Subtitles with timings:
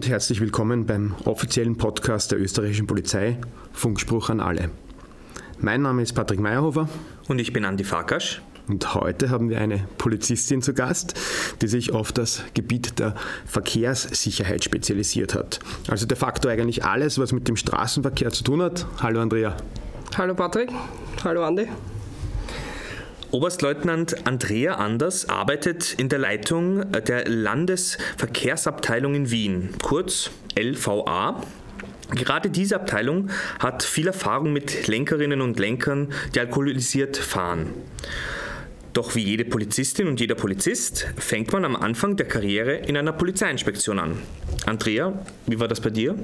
[0.00, 3.36] Und herzlich willkommen beim offiziellen Podcast der österreichischen Polizei,
[3.74, 4.70] Funkspruch an alle.
[5.58, 6.88] Mein Name ist Patrick Meyerhofer.
[7.28, 8.40] Und ich bin Andi Farkasch.
[8.66, 11.20] Und heute haben wir eine Polizistin zu Gast,
[11.60, 13.14] die sich auf das Gebiet der
[13.44, 15.60] Verkehrssicherheit spezialisiert hat.
[15.86, 18.86] Also de facto eigentlich alles, was mit dem Straßenverkehr zu tun hat.
[19.02, 19.54] Hallo Andrea.
[20.16, 20.70] Hallo Patrick.
[21.24, 21.68] Hallo Andi.
[23.32, 31.40] Oberstleutnant Andrea Anders arbeitet in der Leitung der Landesverkehrsabteilung in Wien, kurz LVA.
[32.10, 37.68] Gerade diese Abteilung hat viel Erfahrung mit Lenkerinnen und Lenkern, die alkoholisiert fahren.
[38.94, 43.12] Doch wie jede Polizistin und jeder Polizist fängt man am Anfang der Karriere in einer
[43.12, 44.18] Polizeiinspektion an.
[44.66, 46.16] Andrea, wie war das bei dir?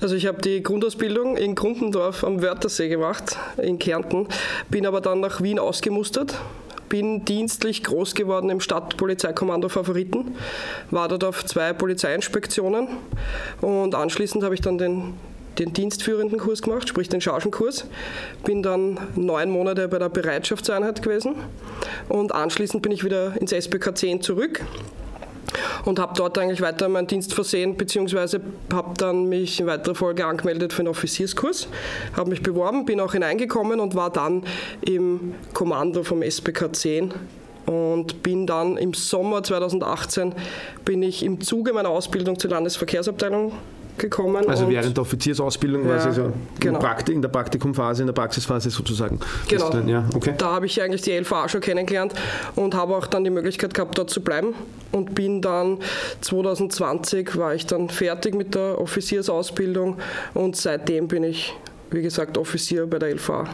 [0.00, 4.26] Also ich habe die Grundausbildung in Grundendorf am Wörthersee gemacht, in Kärnten,
[4.70, 6.36] bin aber dann nach Wien ausgemustert,
[6.88, 10.34] bin dienstlich groß geworden im Stadtpolizeikommando Favoriten,
[10.90, 12.88] war dort auf zwei Polizeiinspektionen
[13.60, 15.14] und anschließend habe ich dann den
[15.58, 17.84] den dienstführenden Kurs gemacht, sprich den Chargenkurs.
[18.44, 21.34] Bin dann neun Monate bei der Bereitschaftseinheit gewesen
[22.08, 24.62] und anschließend bin ich wieder ins SPK 10 zurück
[25.84, 28.40] und habe dort eigentlich weiter meinen Dienst versehen, beziehungsweise
[28.72, 31.68] habe dann mich in weiterer Folge angemeldet für einen Offizierskurs,
[32.16, 34.44] habe mich beworben, bin auch hineingekommen und war dann
[34.82, 37.14] im Kommando vom SPK 10
[37.66, 40.34] und bin dann im Sommer 2018
[40.84, 43.52] bin ich im Zuge meiner Ausbildung zur Landesverkehrsabteilung
[44.00, 44.48] gekommen.
[44.48, 46.80] Also während der Offiziersausbildung ja, quasi so genau.
[47.08, 49.20] in der Praktikumphase, in der Praxisphase sozusagen.
[49.48, 49.70] Genau.
[49.70, 50.34] Dann, ja, okay.
[50.36, 52.14] Da habe ich eigentlich die LVA schon kennengelernt
[52.56, 54.54] und habe auch dann die Möglichkeit gehabt, dort zu bleiben
[54.90, 55.78] und bin dann
[56.22, 59.98] 2020 war ich dann fertig mit der Offiziersausbildung
[60.34, 61.54] und seitdem bin ich,
[61.90, 63.48] wie gesagt, Offizier bei der LVA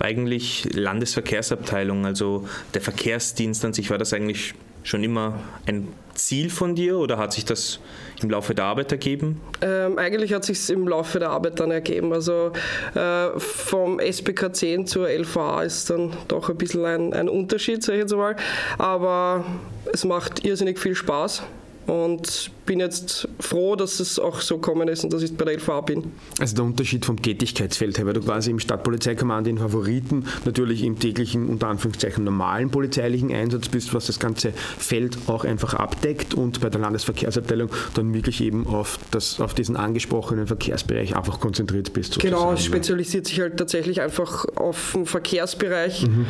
[0.00, 4.54] eigentlich Landesverkehrsabteilung, also der Verkehrsdienst an sich, war das eigentlich
[4.84, 7.80] schon immer ein Ziel von dir oder hat sich das
[8.22, 9.40] im Laufe der Arbeit ergeben?
[9.60, 12.12] Ähm, eigentlich hat sich im Laufe der Arbeit dann ergeben.
[12.12, 12.52] Also
[12.94, 17.98] äh, vom SPK 10 zur LVA ist dann doch ein bisschen ein, ein Unterschied, sage
[17.98, 18.36] ich jetzt mal.
[18.78, 19.44] Aber
[19.92, 21.42] es macht irrsinnig viel Spaß
[21.88, 25.54] und bin jetzt froh, dass es auch so gekommen ist und dass ich bei der
[25.54, 26.12] LVA bin.
[26.38, 30.98] Also der Unterschied vom Tätigkeitsfeld her, weil du quasi im Stadtpolizeikommando in Favoriten natürlich im
[30.98, 36.60] täglichen, unter Anführungszeichen, normalen polizeilichen Einsatz bist, was das ganze Feld auch einfach abdeckt und
[36.60, 42.14] bei der Landesverkehrsabteilung dann wirklich eben auf, das, auf diesen angesprochenen Verkehrsbereich einfach konzentriert bist.
[42.14, 42.36] Sozusagen.
[42.36, 46.26] Genau, es spezialisiert sich halt tatsächlich einfach auf den Verkehrsbereich, mhm.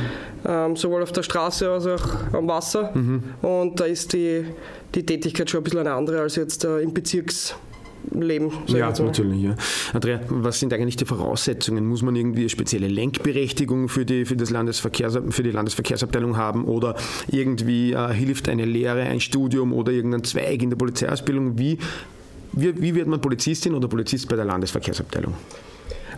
[0.46, 2.92] ähm, sowohl auf der Straße als auch am Wasser.
[2.94, 3.24] Mhm.
[3.42, 4.44] Und da ist die
[4.94, 7.54] die Tätigkeit schon ein bisschen eine andere als jetzt äh, im Bezirks
[8.12, 8.52] Leben.
[8.68, 9.42] Ja, natürlich.
[9.42, 9.54] Ja.
[9.92, 11.86] Andrea, was sind eigentlich die Voraussetzungen?
[11.86, 16.64] Muss man irgendwie eine spezielle Lenkberechtigung für die, für das Landesverkehrs, für die Landesverkehrsabteilung haben
[16.64, 16.94] oder
[17.30, 21.58] irgendwie äh, hilft eine Lehre, ein Studium oder irgendein Zweig in der Polizeiausbildung?
[21.58, 21.78] Wie,
[22.52, 25.34] wie, wie wird man Polizistin oder Polizist bei der Landesverkehrsabteilung?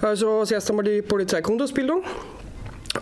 [0.00, 2.02] Also als erstes einmal die Polizeigrundausbildung.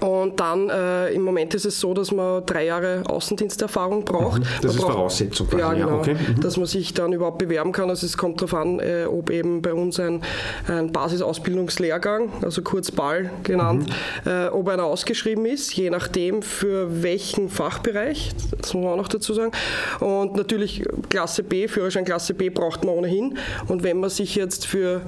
[0.00, 4.40] Und dann äh, im Moment ist es so, dass man drei Jahre Außendiensterfahrung braucht.
[4.40, 5.48] Mhm, das man ist braucht, Voraussetzung.
[5.48, 5.60] Quasi.
[5.60, 5.98] Ja, genau.
[5.98, 6.14] Okay.
[6.14, 6.40] mhm.
[6.40, 7.88] Dass man sich dann überhaupt bewerben kann.
[7.88, 10.22] Also es kommt darauf an, äh, ob eben bei uns ein,
[10.68, 13.88] ein Basisausbildungslehrgang, also kurz BAL genannt,
[14.24, 14.30] mhm.
[14.30, 19.08] äh, ob einer ausgeschrieben ist, je nachdem für welchen Fachbereich, das muss man auch noch
[19.08, 19.52] dazu sagen.
[20.00, 23.38] Und natürlich Klasse B, Führerschein Klasse B braucht man ohnehin.
[23.68, 25.00] Und wenn man sich jetzt für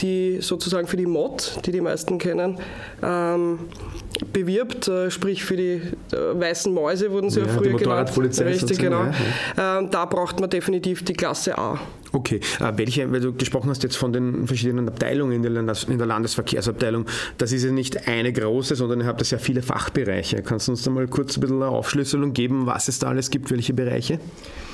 [0.00, 2.58] die sozusagen für die Mod, die die meisten kennen,
[3.02, 3.60] ähm,
[4.32, 5.80] bewirbt, äh, sprich für die
[6.12, 8.10] äh, weißen Mäuse wurden sie ja, ja früher genannt.
[8.16, 9.04] Richtig, genau.
[9.04, 9.14] Ja,
[9.56, 9.78] ja.
[9.78, 11.80] Ähm, da braucht man definitiv die Klasse A.
[12.12, 15.84] Okay, äh, welche, weil du gesprochen hast jetzt von den verschiedenen Abteilungen in der, Landes-,
[15.84, 17.06] in der Landesverkehrsabteilung,
[17.38, 20.42] das ist ja nicht eine große, sondern ihr habt ja viele Fachbereiche.
[20.42, 23.30] Kannst du uns da mal kurz ein bisschen eine Aufschlüsselung geben, was es da alles
[23.30, 24.18] gibt, welche Bereiche?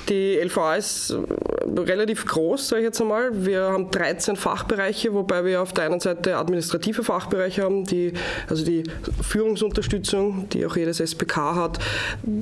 [0.09, 3.45] Die LVA ist äh, relativ groß, sage ich jetzt einmal.
[3.45, 8.13] Wir haben 13 Fachbereiche, wobei wir auf der einen Seite administrative Fachbereiche haben, die,
[8.49, 8.83] also die
[9.21, 11.79] Führungsunterstützung, die auch jedes SPK hat,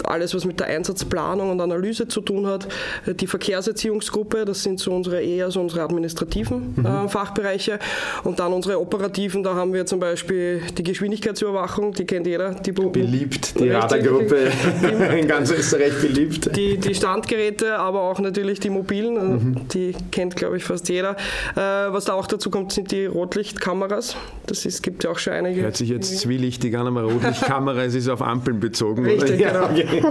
[0.03, 2.67] alles, was mit der Einsatzplanung und Analyse zu tun hat,
[3.05, 6.85] die Verkehrserziehungsgruppe, das sind so unsere eher so unsere administrativen mhm.
[6.85, 7.79] äh, Fachbereiche
[8.23, 12.55] und dann unsere operativen, da haben wir zum Beispiel die Geschwindigkeitsüberwachung, die kennt jeder.
[12.55, 14.51] Die beliebt, die Radargruppe
[15.19, 16.55] in ganz Österreich beliebt.
[16.55, 19.17] Die, die Standgeräte Geräte, aber auch natürlich die mobilen.
[19.17, 19.67] Also mhm.
[19.69, 21.11] Die kennt, glaube ich, fast jeder.
[21.55, 21.59] Äh,
[21.91, 24.15] was da auch dazu kommt, sind die Rotlichtkameras.
[24.47, 25.61] Das ist, gibt ja auch schon einige.
[25.61, 29.05] Hört sich jetzt zwielichtig an, aber Rotlichtkamera, es ist auf Ampeln bezogen.
[29.05, 29.69] Richtig, oder?
[29.69, 30.09] genau.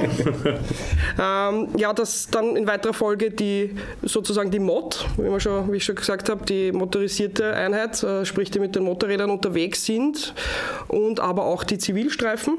[1.20, 5.76] ähm, ja, das dann in weiterer Folge die sozusagen die Mod, wie, man schon, wie
[5.76, 10.34] ich schon gesagt habe, die motorisierte Einheit, äh, sprich die mit den Motorrädern unterwegs sind
[10.88, 12.58] und aber auch die Zivilstreifen.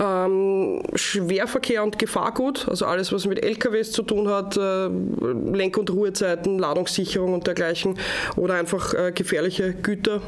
[0.00, 5.90] Ähm, Schwerverkehr und Gefahrgut, also alles, was mit LKWs zu tun hat, äh, Lenk- und
[5.90, 7.98] Ruhezeiten, Ladungssicherung und dergleichen
[8.36, 10.20] oder einfach äh, gefährliche Güter.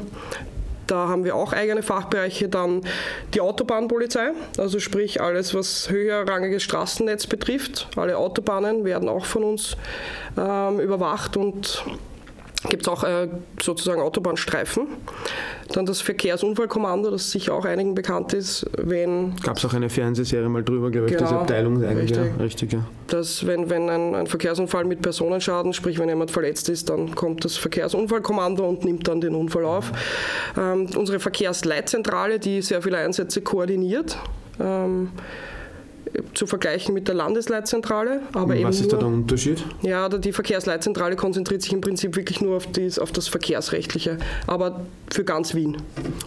[0.87, 2.49] Da haben wir auch eigene Fachbereiche.
[2.49, 2.81] Dann
[3.33, 7.87] die Autobahnpolizei, also sprich alles, was höherrangiges Straßennetz betrifft.
[7.95, 9.77] Alle Autobahnen werden auch von uns
[10.37, 11.85] ähm, überwacht und
[12.69, 13.27] gibt es auch äh,
[13.61, 14.87] sozusagen Autobahnstreifen.
[15.73, 19.35] Dann das Verkehrsunfallkommando, das sicher auch einigen bekannt ist, wenn...
[19.37, 22.11] Gab es auch eine Fernsehserie mal drüber, glaube ich, Genau, diese Abteilung eigentlich.
[22.11, 22.17] richtig.
[22.37, 22.85] Ja, richtig, ja.
[23.07, 27.45] dass wenn, wenn ein, ein Verkehrsunfall mit Personenschaden, sprich wenn jemand verletzt ist, dann kommt
[27.45, 29.91] das Verkehrsunfallkommando und nimmt dann den Unfall auf.
[30.57, 34.17] Ähm, unsere Verkehrsleitzentrale, die sehr viele Einsätze koordiniert,
[34.59, 35.09] ähm,
[36.33, 38.21] zu vergleichen mit der Landesleitzentrale.
[38.33, 39.63] Aber eben Was ist da der Unterschied?
[39.81, 44.17] Ja, die Verkehrsleitzentrale konzentriert sich im Prinzip wirklich nur auf, dies, auf das Verkehrsrechtliche,
[44.47, 44.81] aber
[45.11, 45.77] für ganz Wien.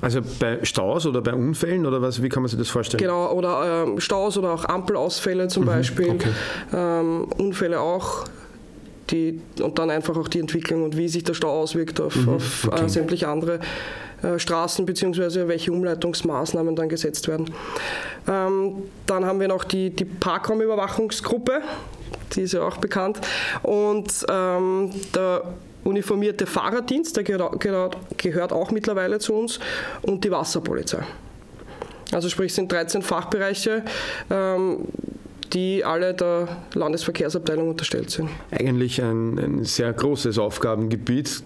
[0.00, 3.02] Also bei Staus oder bei Unfällen oder was, wie kann man sich das vorstellen?
[3.02, 6.28] Genau, oder ähm, Staus oder auch Ampelausfälle zum Beispiel, okay.
[6.72, 8.24] ähm, Unfälle auch.
[9.10, 12.68] Die, und dann einfach auch die Entwicklung und wie sich der Stau auswirkt auf, auf
[12.68, 12.86] okay.
[12.86, 13.60] äh, sämtliche andere
[14.24, 17.52] äh, Straßen beziehungsweise welche Umleitungsmaßnahmen dann gesetzt werden.
[18.26, 21.60] Ähm, dann haben wir noch die, die Parkraumüberwachungsgruppe,
[22.34, 23.20] die ist ja auch bekannt.
[23.62, 25.42] Und ähm, der
[25.84, 29.60] uniformierte Fahrerdienst, der gehört auch mittlerweile zu uns,
[30.02, 31.04] und die Wasserpolizei.
[32.12, 33.82] Also sprich, es sind 13 Fachbereiche,
[34.30, 34.86] ähm,
[35.52, 38.30] die alle der Landesverkehrsabteilung unterstellt sind.
[38.50, 41.42] Eigentlich ein, ein sehr großes Aufgabengebiet.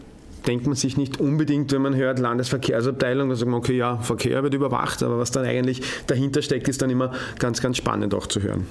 [0.46, 4.42] Denkt man sich nicht unbedingt, wenn man hört Landesverkehrsabteilung, dann sagt man, okay, ja, Verkehr
[4.42, 8.26] wird überwacht, aber was dann eigentlich dahinter steckt, ist dann immer ganz, ganz spannend auch
[8.26, 8.66] zu hören.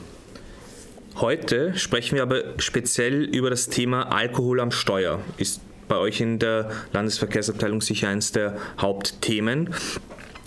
[1.18, 5.20] Heute sprechen wir aber speziell über das Thema Alkohol am Steuer.
[5.38, 9.74] Ist bei euch in der Landesverkehrsabteilung sicher eines der Hauptthemen.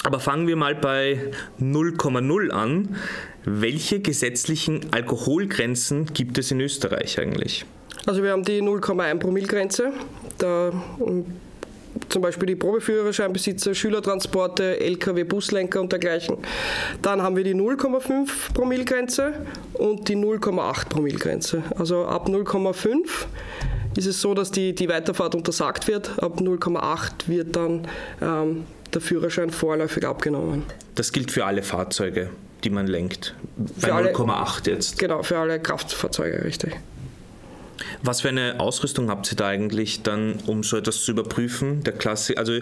[0.05, 2.97] Aber fangen wir mal bei 0,0 an.
[3.45, 7.67] Welche gesetzlichen Alkoholgrenzen gibt es in Österreich eigentlich?
[8.06, 9.93] Also wir haben die 0,1 Promille-Grenze.
[10.38, 11.26] Da um,
[12.08, 16.38] zum Beispiel die Probeführerscheinbesitzer, Schülertransporte, Lkw, Buslenker und dergleichen.
[17.02, 19.32] Dann haben wir die 0,5 Promille-Grenze
[19.75, 21.62] und die 0,8 Promille-Grenze.
[21.79, 22.97] Also ab 0,5
[23.97, 26.23] ist es so, dass die, die Weiterfahrt untersagt wird.
[26.23, 27.87] Ab 0,8 wird dann
[28.23, 28.64] ähm,
[28.94, 30.62] der Führerschein vorläufig abgenommen.
[30.94, 32.31] Das gilt für alle Fahrzeuge,
[32.64, 33.35] die man lenkt.
[33.56, 34.99] Bei Für alle- 0,8 jetzt.
[34.99, 36.76] Genau, für alle Kraftfahrzeuge, richtig.
[38.03, 41.82] Was für eine Ausrüstung habt ihr da eigentlich dann, um so etwas zu überprüfen?
[41.85, 42.59] Der Klassi also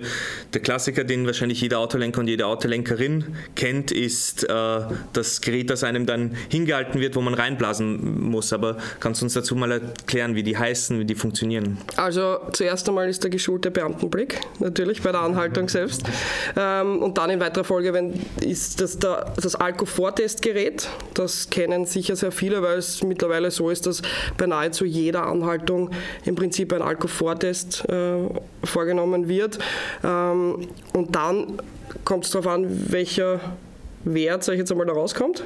[0.52, 4.80] der Klassiker, den wahrscheinlich jeder Autolenker und jede Autolenkerin kennt, ist äh,
[5.12, 8.52] das Gerät, das einem dann hingehalten wird, wo man reinblasen muss.
[8.52, 11.78] Aber kannst du uns dazu mal erklären, wie die heißen, wie die funktionieren?
[11.96, 16.02] Also zuerst einmal ist der geschulte Beamtenblick, natürlich bei der Anhaltung selbst.
[16.56, 20.88] Ähm, und dann in weiterer Folge wenn, ist das der, das Alkofor-Testgerät.
[21.14, 24.02] Das kennen sicher sehr viele, weil es mittlerweile so ist, dass
[24.36, 25.90] bei nahezu jeder Anhaltung
[26.24, 28.18] im Prinzip ein Alkofor-Test äh,
[28.64, 29.58] vorgenommen wird.
[30.04, 31.58] Ähm, und dann
[32.04, 33.40] kommt es darauf an, welcher
[34.04, 35.44] Wert, sag ich jetzt einmal, da rauskommt.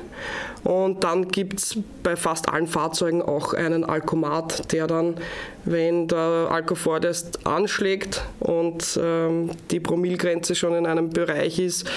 [0.65, 5.17] Und dann gibt es bei fast allen Fahrzeugen auch einen Alkomat, der dann,
[5.65, 11.89] wenn der Alkofor-Test anschlägt und ähm, die Promillegrenze schon in einem Bereich ist,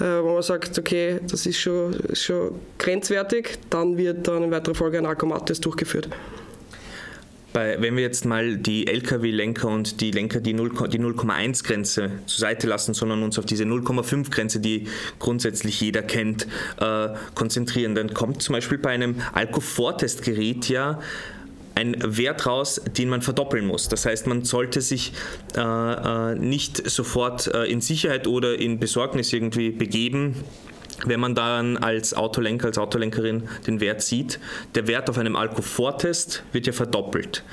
[0.00, 4.74] äh, wo man sagt, okay, das ist schon, schon grenzwertig, dann wird dann in weiterer
[4.74, 6.08] Folge ein Alkomat-Test durchgeführt.
[7.56, 12.38] Bei, wenn wir jetzt mal die Lkw-Lenker und die Lenker, die 0 die 0,1-Grenze zur
[12.38, 16.46] Seite lassen, sondern uns auf diese 0,5-Grenze, die grundsätzlich jeder kennt,
[16.78, 21.00] äh, konzentrieren, dann kommt zum Beispiel bei einem Alkofor-Testgerät ja
[21.74, 23.88] ein Wert raus, den man verdoppeln muss.
[23.88, 25.14] Das heißt, man sollte sich
[25.56, 30.44] äh, äh, nicht sofort äh, in Sicherheit oder in Besorgnis irgendwie begeben,
[31.04, 34.38] wenn man dann als Autolenker, als Autolenkerin den Wert sieht.
[34.74, 37.44] Der Wert auf einem Alkofor-Test wird ja verdoppelt.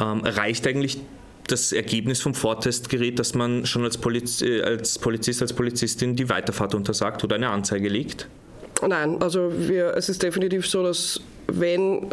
[0.00, 0.98] Ähm, reicht eigentlich
[1.46, 6.28] das Ergebnis vom Vortestgerät, dass man schon als, Poliz äh, als Polizist, als Polizistin die
[6.28, 8.28] Weiterfahrt untersagt oder eine Anzeige legt?
[8.86, 12.10] Nein, also wir, es ist definitiv so, dass wenn,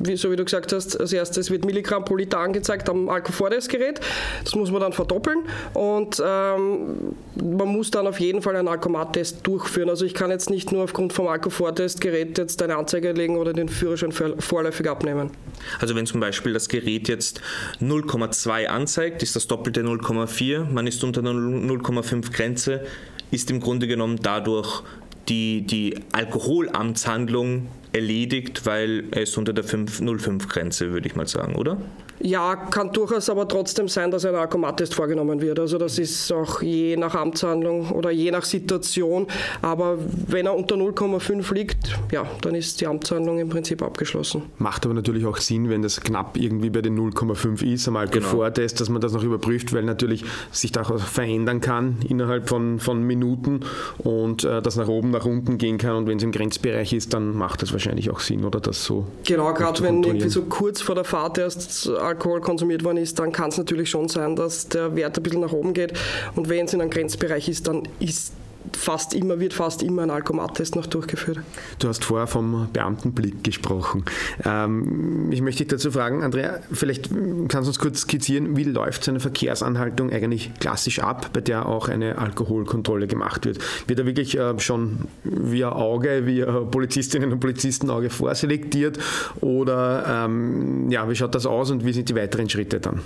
[0.00, 4.00] wie, so wie du gesagt hast, als erstes wird Milligramm pro Liter angezeigt am Alkofor-Gerät.
[4.44, 5.40] Das muss man dann verdoppeln
[5.74, 9.88] und ähm, man muss dann auf jeden Fall einen Alkomat-Test durchführen.
[9.90, 13.68] Also ich kann jetzt nicht nur aufgrund vom Alkofor-Testgerät jetzt eine Anzeige legen oder den
[13.68, 15.30] Führerschein vor- vorläufig abnehmen.
[15.78, 17.40] Also wenn zum Beispiel das Gerät jetzt
[17.80, 22.84] 0,2 anzeigt, ist das doppelte 0,4, man ist unter der 0,5 Grenze,
[23.30, 24.82] ist im Grunde genommen dadurch
[25.28, 31.56] die, die Alkoholamtshandlung erledigt, weil es unter der 5 0,5 Grenze, würde ich mal sagen,
[31.56, 31.78] oder?
[32.22, 35.58] Ja, kann durchaus aber trotzdem sein, dass ein Alkomattest vorgenommen wird.
[35.58, 39.26] Also das ist auch je nach Amtshandlung oder je nach Situation.
[39.62, 44.42] Aber wenn er unter 0,5 liegt, ja, dann ist die Amtshandlung im Prinzip abgeschlossen.
[44.58, 48.76] Macht aber natürlich auch Sinn, wenn das knapp irgendwie bei den 0,5 ist, am Alkoholtest,
[48.76, 48.78] genau.
[48.78, 53.60] dass man das noch überprüft, weil natürlich sich daraus verändern kann innerhalb von, von Minuten
[53.98, 55.96] und äh, das nach oben, nach unten gehen kann.
[55.96, 59.06] Und wenn es im Grenzbereich ist, dann macht das wahrscheinlich auch Sinn, oder das so.
[59.24, 63.32] Genau, gerade wenn irgendwie so kurz vor der Fahrt erst Alkohol konsumiert worden ist, dann
[63.32, 65.92] kann es natürlich schon sein, dass der Wert ein bisschen nach oben geht.
[66.34, 68.32] Und wenn es in einem Grenzbereich ist, dann ist
[68.76, 71.38] fast immer, wird fast immer ein Alkomattest noch durchgeführt.
[71.78, 74.04] Du hast vorher vom Beamtenblick gesprochen.
[74.44, 77.10] Ähm, ich möchte dich dazu fragen, Andrea, vielleicht
[77.48, 81.66] kannst du uns kurz skizzieren, wie läuft so eine Verkehrsanhaltung eigentlich klassisch ab, bei der
[81.66, 83.58] auch eine Alkoholkontrolle gemacht wird?
[83.88, 88.98] Wird da wirklich äh, schon via Auge, via Polizistinnen und Polizistenauge vorselektiert
[89.40, 93.00] oder ähm, ja, wie schaut das aus und wie sind die weiteren Schritte dann?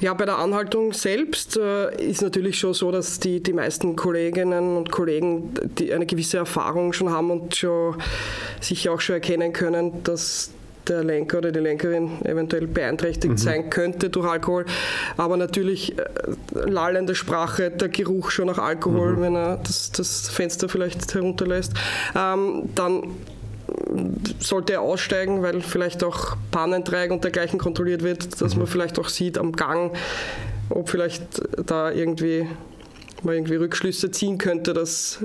[0.00, 4.76] Ja, bei der Anhaltung selbst äh, ist natürlich schon so, dass die, die meisten Kolleginnen
[4.76, 7.96] und Kollegen die eine gewisse Erfahrung schon haben und schon
[8.60, 10.50] sicher auch schon erkennen können, dass
[10.88, 13.38] der Lenker oder die Lenkerin eventuell beeinträchtigt mhm.
[13.38, 14.66] sein könnte durch Alkohol.
[15.16, 16.02] Aber natürlich äh,
[16.52, 19.20] lallende Sprache, der Geruch schon nach Alkohol, mhm.
[19.22, 21.72] wenn er das, das Fenster vielleicht herunterlässt.
[22.14, 23.04] Ähm, dann
[24.38, 28.60] sollte er aussteigen, weil vielleicht auch Pannenträger und dergleichen kontrolliert wird, dass mhm.
[28.60, 29.96] man vielleicht auch sieht am Gang,
[30.70, 31.22] ob vielleicht
[31.66, 32.46] da irgendwie
[33.22, 35.18] man irgendwie Rückschlüsse ziehen könnte, dass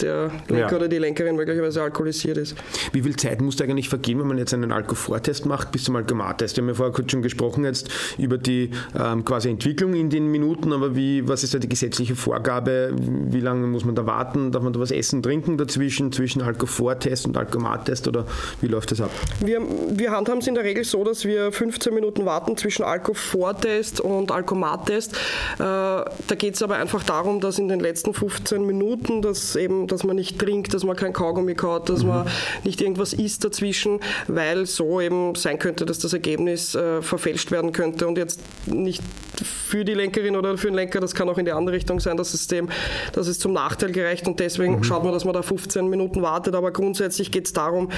[0.00, 0.76] der Lenker ja.
[0.76, 2.56] oder die Lenkerin möglicherweise alkoholisiert ist.
[2.92, 5.96] Wie viel Zeit muss da eigentlich vergehen, wenn man jetzt einen Alkoholvortest macht, bis zum
[5.96, 6.56] Alkomattest?
[6.56, 10.28] Wir haben ja vorher kurz schon gesprochen jetzt über die ähm, quasi Entwicklung in den
[10.28, 12.94] Minuten, aber wie, was ist da die gesetzliche Vorgabe?
[12.96, 14.52] Wie lange muss man da warten?
[14.52, 18.26] Darf man da was essen, trinken dazwischen, zwischen Alkoholvortest und Alkomattest oder
[18.60, 19.10] wie läuft das ab?
[19.40, 24.00] Wir, wir handhaben es in der Regel so, dass wir 15 Minuten warten zwischen Alkoholvortest
[24.00, 25.12] und Alkomattest.
[25.12, 29.79] Äh, da geht es aber einfach darum, dass in den letzten 15 Minuten das eben
[29.86, 32.08] dass man nicht trinkt, dass man kein Kaugummi kaut, dass mhm.
[32.08, 32.26] man
[32.64, 37.72] nicht irgendwas isst dazwischen, weil so eben sein könnte, dass das Ergebnis äh, verfälscht werden
[37.72, 39.02] könnte und jetzt nicht
[39.42, 42.16] für die Lenkerin oder für den Lenker, das kann auch in die andere Richtung sein,
[42.16, 42.68] das System,
[43.12, 44.84] das ist zum Nachteil gerecht und deswegen mhm.
[44.84, 47.90] schaut man, dass man da 15 Minuten wartet, aber grundsätzlich geht es darum,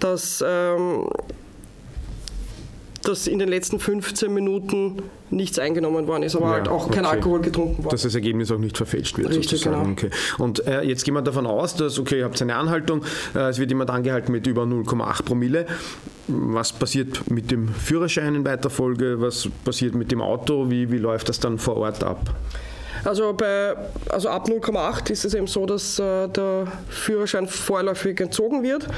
[0.00, 1.08] dass ähm,
[3.08, 7.04] dass in den letzten 15 Minuten nichts eingenommen worden ist, aber ja, halt auch kein
[7.04, 7.16] okay.
[7.16, 7.92] Alkohol getrunken worden.
[7.92, 9.30] Dass das Ergebnis auch nicht verfälscht wird.
[9.30, 9.96] Richtig, sozusagen.
[9.96, 10.08] genau.
[10.08, 10.10] Okay.
[10.38, 13.58] Und äh, jetzt gehen wir davon aus, dass, okay, ihr habt eine Anhaltung, äh, es
[13.58, 15.66] wird jemand angehalten mit über 0,8 Promille.
[16.28, 19.20] Was passiert mit dem Führerschein in weiter Folge?
[19.20, 20.70] Was passiert mit dem Auto?
[20.70, 22.34] Wie, wie läuft das dann vor Ort ab?
[23.04, 23.76] Also, bei,
[24.08, 28.88] also ab 0,8 ist es eben so, dass äh, der Führerschein vorläufig entzogen wird.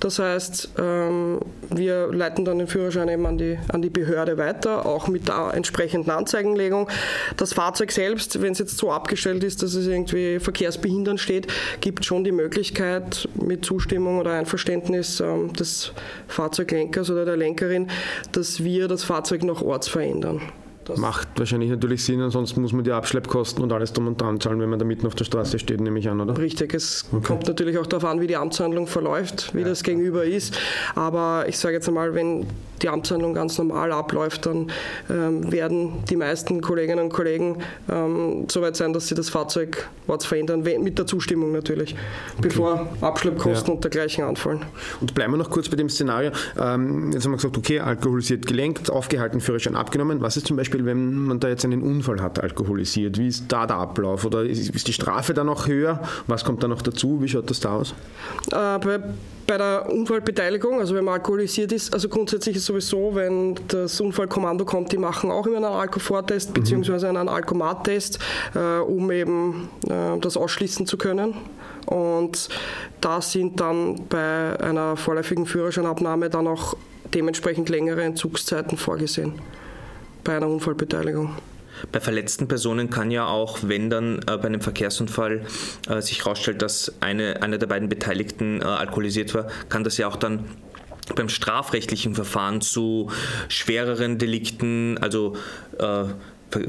[0.00, 4.86] Das heißt, ähm, wir leiten dann den Führerschein eben an die, an die Behörde weiter,
[4.86, 6.88] auch mit der entsprechenden Anzeigenlegung.
[7.36, 11.46] Das Fahrzeug selbst, wenn es jetzt so abgestellt ist, dass es irgendwie verkehrsbehindernd steht,
[11.80, 15.92] gibt schon die Möglichkeit mit Zustimmung oder Einverständnis ähm, des
[16.28, 17.88] Fahrzeuglenkers oder der Lenkerin,
[18.32, 20.40] dass wir das Fahrzeug noch orts verändern.
[20.84, 24.40] Das Macht wahrscheinlich natürlich Sinn, ansonsten muss man die Abschleppkosten und alles drum und dran
[24.40, 26.36] zahlen, wenn man da mitten auf der Straße steht, nehme ich an, oder?
[26.36, 27.26] Richtig, es okay.
[27.26, 29.68] kommt natürlich auch darauf an, wie die Amtshandlung verläuft, wie ja.
[29.68, 30.58] das gegenüber ist.
[30.94, 32.46] Aber ich sage jetzt einmal, wenn
[32.82, 34.70] die Amtshandlung ganz normal abläuft, dann
[35.10, 37.58] ähm, werden die meisten Kolleginnen und Kollegen
[37.90, 39.88] ähm, so weit sein, dass sie das Fahrzeug
[40.20, 41.94] verändern, mit der Zustimmung natürlich,
[42.38, 42.48] okay.
[42.48, 43.74] bevor Abschleppkosten ja.
[43.74, 44.62] und dergleichen anfallen.
[45.00, 46.30] Und bleiben wir noch kurz bei dem Szenario.
[46.58, 50.20] Ähm, jetzt haben wir gesagt, okay, alkoholisiert gelenkt, aufgehalten, Führerschein abgenommen.
[50.20, 53.18] Was ist zum Beispiel, wenn man da jetzt einen Unfall hat, alkoholisiert?
[53.18, 54.24] Wie ist da der Ablauf?
[54.24, 56.00] Oder ist die Strafe dann noch höher?
[56.26, 57.22] Was kommt da noch dazu?
[57.22, 57.94] Wie schaut das da aus?
[58.50, 59.00] Äh, bei
[59.46, 64.64] bei der Unfallbeteiligung, also wenn man alkoholisiert ist, also grundsätzlich ist sowieso, wenn das Unfallkommando
[64.64, 66.62] kommt, die machen auch immer einen Alkovortest mhm.
[66.62, 67.06] bzw.
[67.08, 68.18] einen Alkomattest,
[68.54, 71.34] äh, um eben äh, das ausschließen zu können.
[71.86, 72.48] Und
[73.00, 76.74] da sind dann bei einer vorläufigen Führerscheinabnahme dann auch
[77.12, 79.34] dementsprechend längere Entzugszeiten vorgesehen
[80.24, 81.36] bei einer Unfallbeteiligung.
[81.92, 85.42] Bei verletzten Personen kann ja auch, wenn dann äh, bei einem Verkehrsunfall
[85.88, 90.08] äh, sich herausstellt, dass eine, einer der beiden Beteiligten äh, alkoholisiert war, kann das ja
[90.08, 90.44] auch dann
[91.14, 93.10] beim strafrechtlichen Verfahren zu
[93.48, 95.36] schwereren Delikten, also
[95.78, 96.04] äh,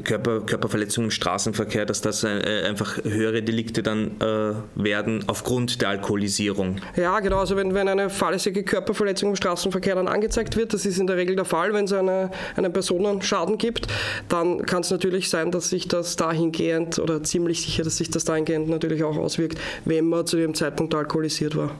[0.03, 5.89] Körper, Körperverletzung im Straßenverkehr, dass das äh, einfach höhere Delikte dann äh, werden aufgrund der
[5.89, 6.77] Alkoholisierung.
[6.95, 7.39] Ja, genau.
[7.39, 11.17] Also wenn, wenn eine fahrlässige Körperverletzung im Straßenverkehr dann angezeigt wird, das ist in der
[11.17, 13.87] Regel der Fall, wenn es eine, einen Personenschaden gibt,
[14.29, 18.25] dann kann es natürlich sein, dass sich das dahingehend oder ziemlich sicher, dass sich das
[18.25, 21.71] dahingehend natürlich auch auswirkt, wenn man zu dem Zeitpunkt alkoholisiert war.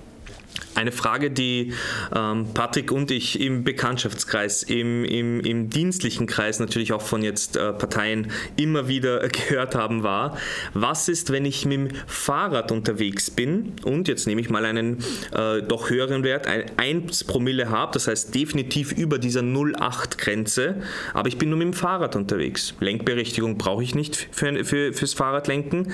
[0.76, 1.74] Eine Frage, die
[2.14, 7.56] ähm, Patrick und ich im Bekanntschaftskreis, im, im, im dienstlichen Kreis natürlich auch von jetzt
[7.56, 10.38] äh, Parteien immer wieder gehört haben, war,
[10.74, 15.04] was ist, wenn ich mit dem Fahrrad unterwegs bin und jetzt nehme ich mal einen
[15.32, 20.76] äh, doch höheren Wert, ein 1 Promille habe, das heißt definitiv über dieser 0,8-Grenze,
[21.14, 22.74] aber ich bin nur mit dem Fahrrad unterwegs.
[22.80, 25.94] Lenkberechtigung brauche ich nicht für, für, fürs Fahrradlenken.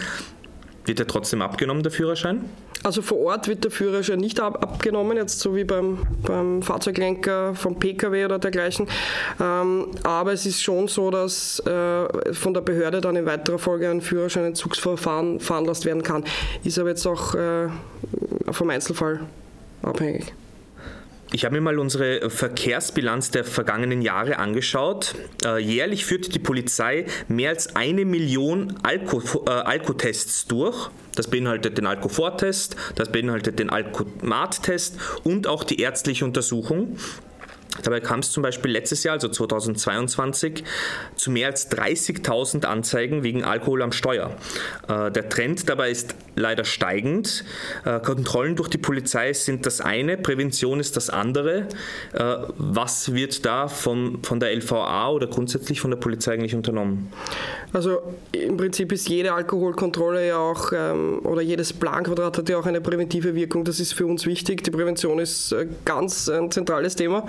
[0.85, 2.45] Wird er trotzdem abgenommen, der Führerschein?
[2.83, 7.53] Also vor Ort wird der Führerschein nicht ab abgenommen, jetzt so wie beim, beim Fahrzeuglenker
[7.53, 8.88] vom Pkw oder dergleichen.
[9.39, 13.89] Ähm, aber es ist schon so, dass äh, von der Behörde dann in weiterer Folge
[13.89, 16.23] ein Führerscheinentzugsverfahren veranlasst werden kann.
[16.63, 17.67] Ist aber jetzt auch äh,
[18.51, 19.19] vom Einzelfall
[19.83, 20.33] abhängig.
[21.33, 25.15] Ich habe mir mal unsere Verkehrsbilanz der vergangenen Jahre angeschaut.
[25.45, 30.89] Äh, jährlich führt die Polizei mehr als eine Million Alko, äh, Alkotests durch.
[31.15, 36.97] Das beinhaltet den Alkofor-Test, das beinhaltet den Alkomat-Test und auch die ärztliche Untersuchung.
[37.83, 40.63] Dabei kam es zum Beispiel letztes Jahr, also 2022,
[41.15, 44.35] zu mehr als 30.000 Anzeigen wegen Alkohol am Steuer.
[44.88, 47.43] Äh, der Trend dabei ist leider steigend.
[47.85, 51.67] Äh, Kontrollen durch die Polizei sind das eine, Prävention ist das andere.
[52.13, 57.11] Äh, was wird da von, von der LVA oder grundsätzlich von der Polizei eigentlich unternommen?
[57.73, 62.65] Also im Prinzip ist jede Alkoholkontrolle ja auch, ähm, oder jedes Planquadrat hat ja auch
[62.65, 63.63] eine präventive Wirkung.
[63.63, 64.63] Das ist für uns wichtig.
[64.63, 67.25] Die Prävention ist ganz ein zentrales Thema.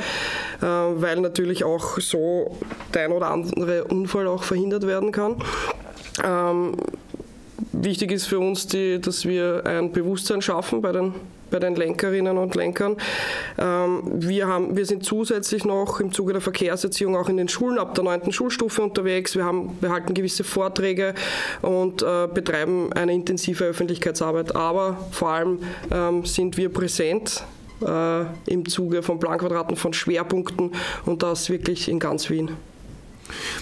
[0.60, 2.56] Äh, weil natürlich auch so
[2.94, 5.36] der ein oder andere Unfall auch verhindert werden kann.
[6.24, 6.76] Ähm,
[7.72, 11.14] wichtig ist für uns, die, dass wir ein Bewusstsein schaffen bei den,
[11.50, 12.96] bei den Lenkerinnen und Lenkern.
[13.58, 17.78] Ähm, wir, haben, wir sind zusätzlich noch im Zuge der Verkehrserziehung auch in den Schulen
[17.78, 18.32] ab der 9.
[18.32, 19.34] Schulstufe unterwegs.
[19.36, 21.14] Wir, haben, wir halten gewisse Vorträge
[21.62, 24.54] und äh, betreiben eine intensive Öffentlichkeitsarbeit.
[24.54, 25.58] Aber vor allem
[25.90, 27.44] ähm, sind wir präsent
[27.82, 30.72] äh, im Zuge von Planquadraten, von Schwerpunkten
[31.06, 32.50] und das wirklich in ganz Wien.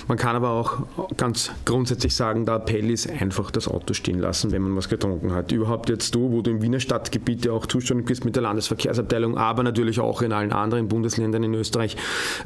[0.08, 0.82] Man kann aber auch
[1.16, 5.32] ganz grundsätzlich sagen, der Appell ist einfach das Auto stehen lassen, wenn man was getrunken
[5.32, 5.52] hat.
[5.52, 9.36] Überhaupt jetzt du, wo du im Wiener Stadtgebiet ja auch zuständig bist mit der Landesverkehrsabteilung,
[9.36, 11.96] aber natürlich auch in allen anderen Bundesländern in Österreich.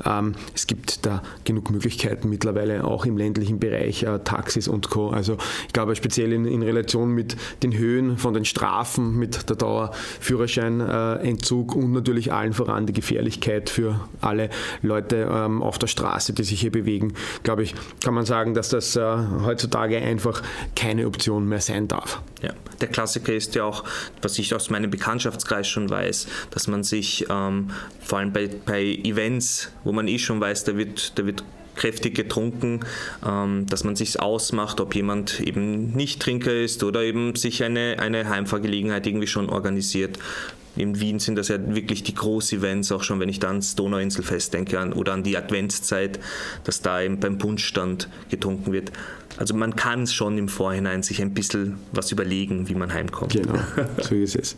[0.05, 5.09] Ähm, es gibt da genug Möglichkeiten mittlerweile auch im ländlichen Bereich, äh, Taxis und Co.
[5.09, 9.57] Also ich glaube speziell in, in, Relation mit den Höhen von den Strafen, mit der
[9.57, 14.51] Dauerführerscheinentzug äh, und natürlich allen voran die Gefährlichkeit für alle
[14.83, 18.69] Leute ähm, auf der Straße, die sich hier bewegen, glaube ich, kann man sagen, dass
[18.69, 20.43] das äh, heutzutage einfach
[20.77, 22.23] keine Option mehr sein darf.
[22.43, 23.85] Ja, der Klassiker ist ja auch,
[24.23, 28.83] was ich aus meinem Bekanntschaftskreis schon weiß, dass man sich ähm, vor allem bei, bei
[28.83, 32.81] Events, wo man eh schon weiß, da wird, da wird kräftig getrunken,
[33.27, 37.97] ähm, dass man sich ausmacht, ob jemand eben nicht Trinker ist oder eben sich eine,
[37.99, 40.19] eine Heimfahrgelegenheit irgendwie schon organisiert
[40.77, 44.53] in Wien sind das ja wirklich die Groß-Events, auch schon wenn ich da ans Donauinselfest
[44.53, 46.19] denke an, oder an die Adventszeit,
[46.65, 48.93] dass da eben beim Punschstand getrunken wird.
[49.37, 53.33] Also man kann schon im Vorhinein sich ein bisschen was überlegen, wie man heimkommt.
[53.33, 53.59] Genau,
[54.01, 54.57] so ist es.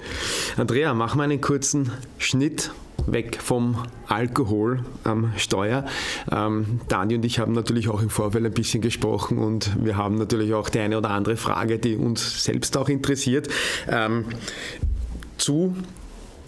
[0.57, 2.71] Andrea, mach mal einen kurzen Schnitt
[3.07, 5.87] weg vom Alkohol am Steuer.
[6.31, 10.17] Ähm, Dani und ich haben natürlich auch im Vorfeld ein bisschen gesprochen und wir haben
[10.17, 13.49] natürlich auch die eine oder andere Frage, die uns selbst auch interessiert.
[13.89, 14.25] Ähm,
[15.39, 15.77] zu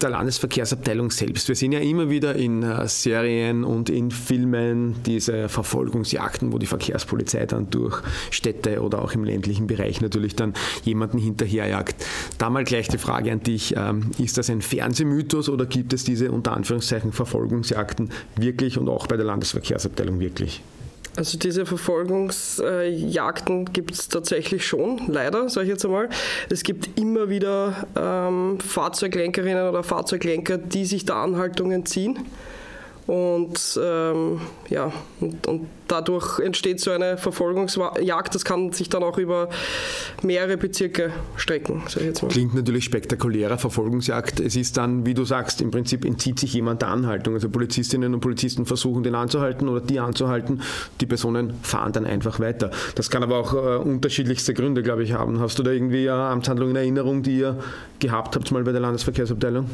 [0.01, 1.47] der Landesverkehrsabteilung selbst.
[1.47, 6.65] Wir sehen ja immer wieder in äh, Serien und in Filmen diese Verfolgungsjagden, wo die
[6.65, 12.05] Verkehrspolizei dann durch Städte oder auch im ländlichen Bereich natürlich dann jemanden hinterherjagt.
[12.37, 16.03] Da mal gleich die Frage an dich, ähm, ist das ein Fernsehmythos oder gibt es
[16.03, 20.61] diese unter Anführungszeichen Verfolgungsjagden wirklich und auch bei der Landesverkehrsabteilung wirklich?
[21.19, 26.07] Also diese Verfolgungsjagden gibt es tatsächlich schon, leider, sage ich jetzt einmal.
[26.49, 32.19] Es gibt immer wieder ähm, Fahrzeuglenkerinnen oder Fahrzeuglenker, die sich der Anhaltungen ziehen.
[33.09, 38.35] Und ähm, ja, und, und, dadurch entsteht so eine Verfolgungsjagd.
[38.35, 39.49] Das kann sich dann auch über
[40.21, 41.81] mehrere Bezirke strecken.
[42.29, 44.39] Klingt natürlich spektakulärer, Verfolgungsjagd.
[44.39, 47.33] Es ist dann, wie du sagst, im Prinzip entzieht sich jemand der Anhaltung.
[47.33, 50.61] Also Polizistinnen und Polizisten versuchen, den anzuhalten oder die anzuhalten.
[51.01, 52.69] Die Personen fahren dann einfach weiter.
[52.93, 55.39] Das kann aber auch äh, unterschiedlichste Gründe, glaube ich, haben.
[55.39, 57.57] Hast du da irgendwie eine Amtshandlung in Erinnerung, die ihr
[57.97, 59.65] gehabt habt, mal bei der Landesverkehrsabteilung?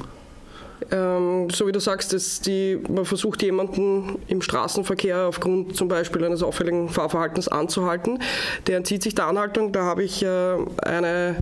[0.91, 6.23] Ähm, so wie du sagst, ist die, man versucht jemanden im Straßenverkehr aufgrund zum Beispiel
[6.23, 8.19] eines auffälligen Fahrverhaltens anzuhalten.
[8.67, 9.71] Der entzieht sich der Anhaltung.
[9.71, 11.37] Da habe ich äh, eine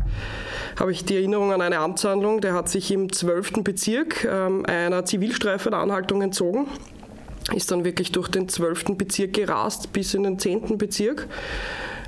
[0.80, 3.64] habe ich die Erinnerung an eine Amtshandlung, der hat sich im 12.
[3.64, 6.68] Bezirk ähm, einer Zivilstreife der Anhaltung entzogen,
[7.54, 8.98] ist dann wirklich durch den 12.
[8.98, 10.78] Bezirk gerast bis in den 10.
[10.78, 11.28] Bezirk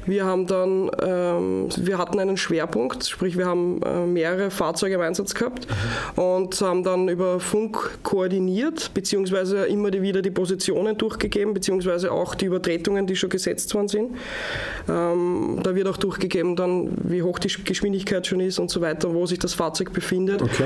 [0.05, 5.01] Wir haben dann, ähm, wir hatten einen Schwerpunkt, sprich wir haben äh, mehrere Fahrzeuge im
[5.01, 5.67] Einsatz gehabt
[6.15, 6.21] mhm.
[6.21, 12.45] und haben dann über Funk koordiniert, beziehungsweise immer wieder die Positionen durchgegeben, beziehungsweise auch die
[12.45, 14.11] Übertretungen, die schon gesetzt worden sind.
[14.87, 19.13] Ähm, da wird auch durchgegeben dann, wie hoch die Geschwindigkeit schon ist und so weiter,
[19.13, 20.41] wo sich das Fahrzeug befindet.
[20.41, 20.65] Okay.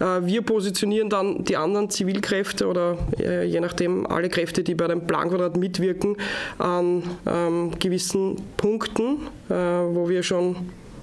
[0.00, 4.88] Äh, wir positionieren dann die anderen Zivilkräfte oder äh, je nachdem alle Kräfte, die bei
[4.88, 6.16] dem Planquadrat mitwirken,
[6.58, 10.56] an ähm, gewissen Punkten, äh, wo wir schon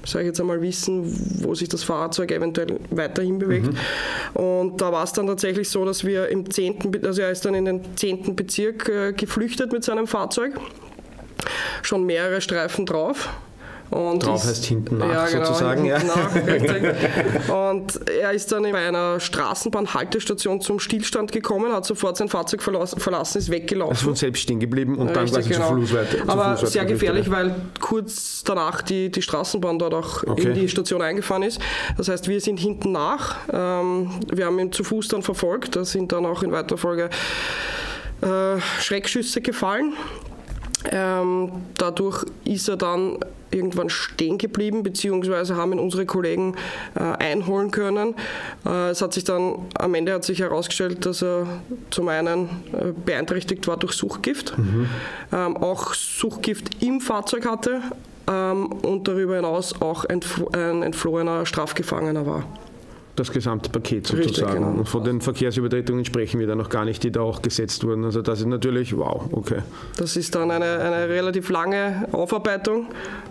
[0.08, 3.68] sage ich jetzt einmal, wissen, wo sich das Fahrzeug eventuell weiterhin bewegt.
[3.68, 4.42] Mhm.
[4.42, 7.56] Und da war es dann tatsächlich so, dass wir im 10., also er ist dann
[7.56, 8.36] in den 10.
[8.36, 10.54] Bezirk äh, geflüchtet mit seinem Fahrzeug.
[11.82, 13.30] Schon mehrere Streifen drauf.
[13.90, 15.86] Und Drauf ist, heißt hinten nach ja, genau, sozusagen.
[15.86, 16.00] Ja.
[16.04, 16.36] nach.
[17.72, 23.38] Und er ist dann bei einer Straßenbahnhaltestation zum Stillstand gekommen, hat sofort sein Fahrzeug verlassen,
[23.38, 23.96] ist weggelaufen.
[23.96, 25.68] Also von selbst stehen geblieben und richtig, dann quasi genau.
[25.70, 26.24] zur Fußseite.
[26.28, 30.50] Aber sehr gefährlich, weil kurz danach die, die Straßenbahn dort auch okay.
[30.50, 31.62] in die Station eingefahren ist.
[31.98, 33.38] Das heißt, wir sind hinten nach.
[33.52, 35.76] Ähm, wir haben ihn zu Fuß dann verfolgt.
[35.76, 37.10] Da sind dann auch in weiterer Folge
[38.22, 39.94] äh, Schreckschüsse gefallen.
[40.92, 43.20] Ähm, dadurch ist er dann
[43.52, 46.56] irgendwann stehen geblieben, beziehungsweise haben ihn unsere Kollegen
[46.96, 48.16] äh, einholen können.
[48.66, 51.48] Äh, es hat sich dann am Ende hat sich herausgestellt, dass er
[51.90, 54.90] zum einen äh, beeinträchtigt war durch Suchgift, mhm.
[55.32, 57.82] ähm, auch Suchgift im Fahrzeug hatte
[58.30, 62.44] ähm, und darüber hinaus auch ein entflohener Strafgefangener war
[63.18, 64.28] das gesamte Paket sozusagen.
[64.28, 64.80] Richtig, genau.
[64.80, 68.06] Und von den Verkehrsübertretungen sprechen wir da noch gar nicht, die da auch gesetzt wurden.
[68.06, 69.62] Also das ist natürlich wow, okay.
[69.98, 72.88] Das ist dann eine, eine relativ lange Aufarbeitung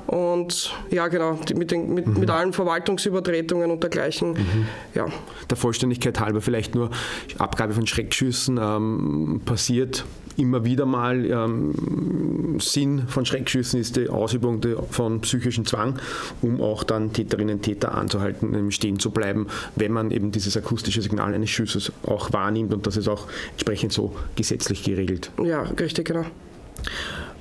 [0.09, 2.19] und ja genau, mit, den, mit, mhm.
[2.19, 4.33] mit allen Verwaltungsübertretungen und dergleichen.
[4.33, 4.67] Mhm.
[4.95, 5.07] Ja.
[5.49, 6.91] Der Vollständigkeit halber vielleicht nur
[7.39, 10.05] Abgabe von Schreckschüssen ähm, passiert
[10.37, 15.99] immer wieder mal ähm, Sinn von Schreckschüssen ist die Ausübung von psychischem Zwang,
[16.43, 21.03] um auch dann Täterinnen und Täter anzuhalten, stehen zu bleiben, wenn man eben dieses akustische
[21.03, 25.31] Signal eines Schusses auch wahrnimmt und das ist auch entsprechend so gesetzlich geregelt.
[25.43, 26.27] Ja, richtig, genau.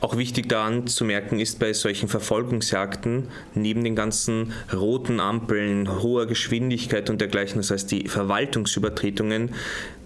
[0.02, 6.26] Auch wichtig daran zu merken ist bei solchen Verfolgungsjagden, neben den ganzen roten Ampeln, hoher
[6.28, 9.52] Geschwindigkeit und dergleichen, das heißt die Verwaltungsübertretungen,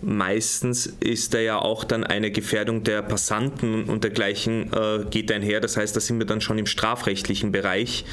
[0.02, 5.60] meistens ist da ja auch dann eine Gefährdung der Passanten und dergleichen äh, geht einher.
[5.60, 8.06] Das heißt, da sind wir dann schon im strafrechtlichen Bereich.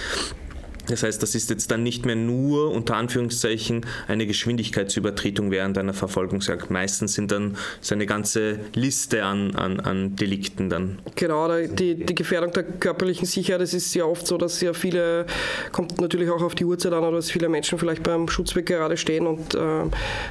[0.88, 5.94] Das heißt, das ist jetzt dann nicht mehr nur unter Anführungszeichen eine Geschwindigkeitsübertretung während einer
[5.94, 6.70] Verfolgungsjagd.
[6.70, 10.98] Meistens sind dann so eine ganze Liste an, an, an Delikten dann.
[11.14, 15.26] Genau, die, die Gefährdung der körperlichen Sicherheit, es ist sehr oft so, dass sehr viele,
[15.72, 18.96] kommt natürlich auch auf die Uhrzeit an, oder dass viele Menschen vielleicht beim Schutzweg gerade
[18.96, 19.84] stehen und äh,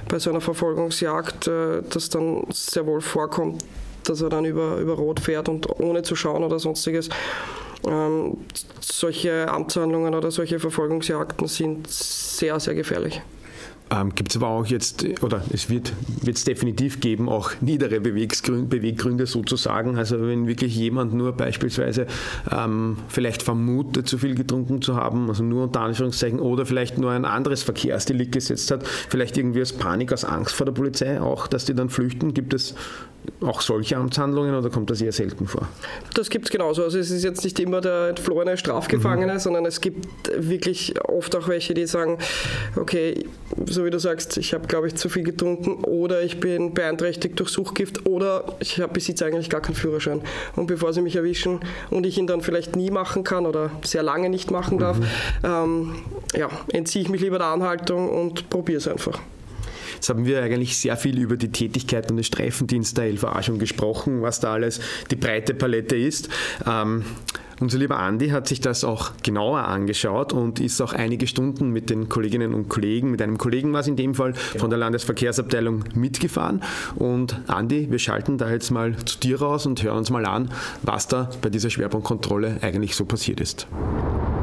[0.08, 3.64] bei so einer Verfolgungsjagd äh, das dann sehr wohl vorkommt,
[4.04, 7.10] dass er dann über, über Rot fährt und ohne zu schauen oder sonstiges.
[7.88, 8.38] Ähm,
[8.80, 13.22] solche Amtshandlungen oder solche Verfolgungsjagden sind sehr, sehr gefährlich.
[13.92, 15.94] Ähm, Gibt es aber auch jetzt, oder es wird
[16.26, 19.98] es definitiv geben, auch niedere Beweggründe, Beweggründe sozusagen.
[19.98, 22.08] Also wenn wirklich jemand nur beispielsweise
[22.52, 27.12] ähm, vielleicht vermutet, zu viel getrunken zu haben, also nur unter Anführungszeichen, oder vielleicht nur
[27.12, 31.46] ein anderes Verkehrsdelikt gesetzt hat, vielleicht irgendwie aus Panik, aus Angst vor der Polizei auch,
[31.46, 32.34] dass die dann flüchten.
[32.34, 32.74] Gibt es
[33.42, 35.68] auch solche Amtshandlungen oder kommt das eher selten vor?
[36.14, 36.84] Das gibt es genauso.
[36.84, 39.40] Also es ist jetzt nicht immer der entflohene Strafgefangene, mhm.
[39.40, 42.18] sondern es gibt wirklich oft auch welche, die sagen,
[42.76, 43.26] okay,
[43.76, 47.40] so wie du sagst, ich habe, glaube ich, zu viel getrunken oder ich bin beeinträchtigt
[47.40, 50.22] durch Suchgift oder ich besitze eigentlich gar keinen Führerschein.
[50.56, 51.60] Und bevor sie mich erwischen
[51.92, 55.06] und ich ihn dann vielleicht nie machen kann oder sehr lange nicht machen darf, mhm.
[55.44, 55.96] ähm,
[56.34, 59.20] ja, entziehe ich mich lieber der Anhaltung und probiere es einfach.
[59.96, 63.60] Jetzt haben wir eigentlich sehr viel über die Tätigkeit und den Streifendienst der LVA schon
[63.60, 64.80] gesprochen, was da alles
[65.10, 66.30] die breite Palette ist.
[66.68, 67.04] Ähm,
[67.62, 71.90] unser lieber Andi hat sich das auch genauer angeschaut und ist auch einige Stunden mit
[71.90, 75.86] den Kolleginnen und Kollegen, mit einem Kollegen war es in dem Fall, von der Landesverkehrsabteilung
[75.94, 76.62] mitgefahren.
[76.96, 80.52] Und Andi, wir schalten da jetzt mal zu dir raus und hören uns mal an,
[80.84, 83.68] was da bei dieser Schwerpunktkontrolle eigentlich so passiert ist.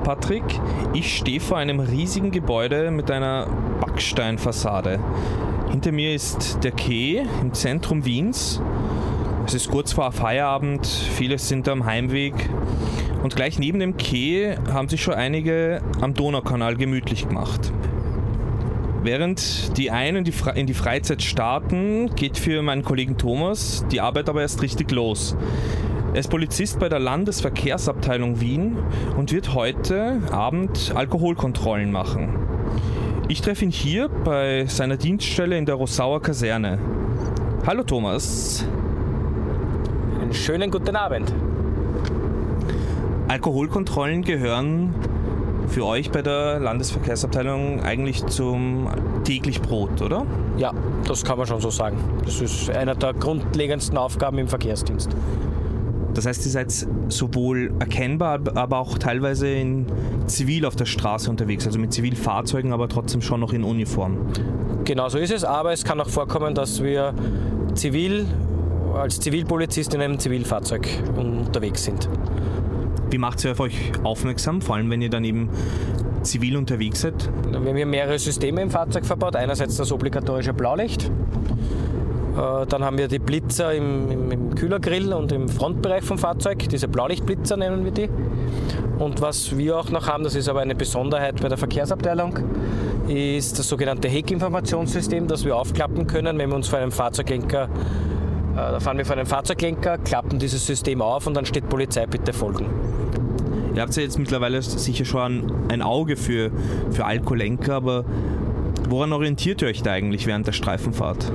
[0.04, 0.42] Patrick,
[0.94, 3.46] ich stehe vor einem riesigen Gebäude mit einer
[3.80, 4.98] Backsteinfassade.
[5.70, 8.60] Hinter mir ist der Quai im Zentrum Wiens.
[9.46, 12.34] Es ist kurz vor Feierabend, viele sind am Heimweg
[13.22, 17.72] und gleich neben dem Quai haben sich schon einige am Donaukanal gemütlich gemacht.
[19.04, 24.42] Während die einen in die Freizeit starten, geht für meinen Kollegen Thomas die Arbeit aber
[24.42, 25.36] erst richtig los.
[26.12, 28.76] Er ist Polizist bei der Landesverkehrsabteilung Wien
[29.16, 32.36] und wird heute Abend Alkoholkontrollen machen.
[33.28, 36.78] Ich treffe ihn hier bei seiner Dienststelle in der Rossauer Kaserne.
[37.66, 38.66] Hallo Thomas.
[40.20, 41.32] Einen schönen guten Abend.
[43.28, 44.94] Alkoholkontrollen gehören
[45.68, 48.90] für euch bei der Landesverkehrsabteilung eigentlich zum
[49.24, 50.26] täglich Brot, oder?
[50.58, 50.74] Ja,
[51.08, 51.96] das kann man schon so sagen.
[52.26, 55.16] Das ist einer der grundlegendsten Aufgaben im Verkehrsdienst.
[56.14, 59.86] Das heißt, ihr seid sowohl erkennbar, aber auch teilweise in
[60.26, 64.18] zivil auf der Straße unterwegs, also mit Zivilfahrzeugen, aber trotzdem schon noch in Uniform.
[64.84, 67.14] Genau so ist es, aber es kann auch vorkommen, dass wir
[67.74, 68.26] zivil
[68.94, 72.08] als Zivilpolizist in einem Zivilfahrzeug unterwegs sind.
[73.10, 75.48] Wie macht ihr auf euch aufmerksam, vor allem wenn ihr dann eben
[76.22, 77.30] zivil unterwegs seid?
[77.50, 79.36] Wir haben hier mehrere Systeme im Fahrzeug verbaut.
[79.36, 81.10] Einerseits das obligatorische Blaulicht,
[82.34, 86.88] dann haben wir die Blitzer im, im, im, Kühlergrill und im Frontbereich vom Fahrzeug, diese
[86.88, 88.08] Blaulichtblitzer nennen wir die.
[88.98, 92.38] Und was wir auch noch haben, das ist aber eine Besonderheit bei der Verkehrsabteilung,
[93.08, 97.68] ist das sogenannte Heckinformationssystem, das wir aufklappen können, wenn wir uns vor einem Fahrzeuglenker, äh,
[98.54, 102.32] da fahren wir vor einem Fahrzeuglenker, klappen dieses System auf und dann steht Polizei, bitte
[102.32, 102.66] folgen.
[103.74, 106.50] Ihr habt ja jetzt mittlerweile sicher schon ein Auge für,
[106.90, 108.04] für Alkoholenker, aber
[108.88, 111.32] woran orientiert ihr euch da eigentlich während der Streifenfahrt?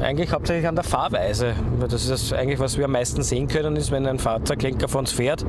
[0.00, 1.52] Eigentlich hauptsächlich an der Fahrweise.
[1.78, 5.00] Das ist das eigentlich, was wir am meisten sehen können, ist, wenn ein Fahrzeuglenker vor
[5.00, 5.44] uns fährt,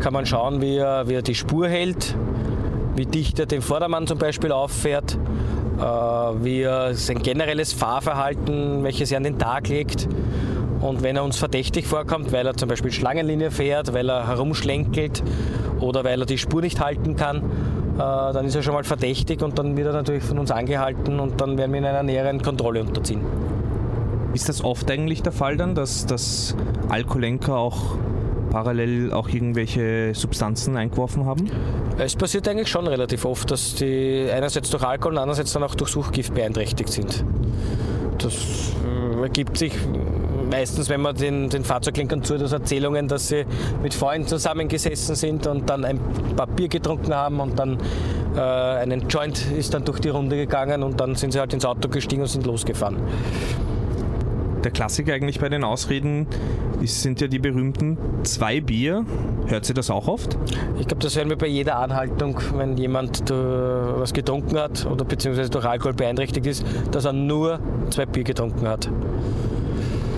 [0.00, 2.16] kann man schauen, wie er, wie er die Spur hält,
[2.96, 5.16] wie dicht er den Vordermann zum Beispiel auffährt,
[5.78, 10.08] äh, wie er sein generelles Fahrverhalten, welches er an den Tag legt.
[10.80, 15.22] Und wenn er uns verdächtig vorkommt, weil er zum Beispiel Schlangenlinie fährt, weil er herumschlenkelt
[15.78, 17.38] oder weil er die Spur nicht halten kann,
[17.94, 21.20] äh, dann ist er schon mal verdächtig und dann wird er natürlich von uns angehalten
[21.20, 23.20] und dann werden wir ihn einer näheren Kontrolle unterziehen.
[24.34, 26.54] Ist das oft eigentlich der Fall dann, dass, dass
[26.88, 27.96] Alkoholenker auch
[28.50, 31.50] parallel auch irgendwelche Substanzen eingeworfen haben?
[31.98, 35.74] Es passiert eigentlich schon relativ oft, dass die einerseits durch Alkohol und andererseits dann auch
[35.74, 37.24] durch Suchgift beeinträchtigt sind.
[38.18, 39.72] Das äh, ergibt sich
[40.50, 43.44] meistens, wenn man den, den Fahrzeuglenkern zuhört, aus Erzählungen, dass sie
[43.82, 46.00] mit Freunden zusammengesessen sind und dann ein
[46.36, 47.78] paar Bier getrunken haben und dann
[48.36, 51.64] äh, einen Joint ist dann durch die Runde gegangen und dann sind sie halt ins
[51.64, 52.96] Auto gestiegen und sind losgefahren
[54.64, 56.26] der Klassiker eigentlich bei den Ausreden
[56.82, 59.04] ist, sind ja die berühmten zwei Bier.
[59.46, 60.36] Hört sie das auch oft?
[60.78, 65.04] Ich glaube, das hören wir bei jeder Anhaltung, wenn jemand äh, was getrunken hat oder
[65.04, 68.90] beziehungsweise durch Alkohol beeinträchtigt ist, dass er nur zwei Bier getrunken hat.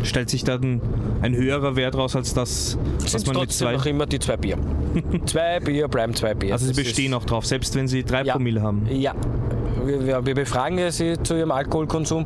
[0.03, 0.81] Stellt sich dann
[1.21, 2.79] ein höherer Wert raus als das,
[3.13, 3.75] was man mit zwei...
[3.75, 4.57] noch immer die zwei Bier.
[5.27, 6.55] zwei Bier bleiben zwei Bier.
[6.55, 8.33] Also Sie das bestehen auch drauf, selbst wenn Sie drei ja.
[8.33, 8.87] Promille haben?
[8.91, 9.15] Ja.
[9.85, 12.25] Wir, wir befragen ja Sie zu Ihrem Alkoholkonsum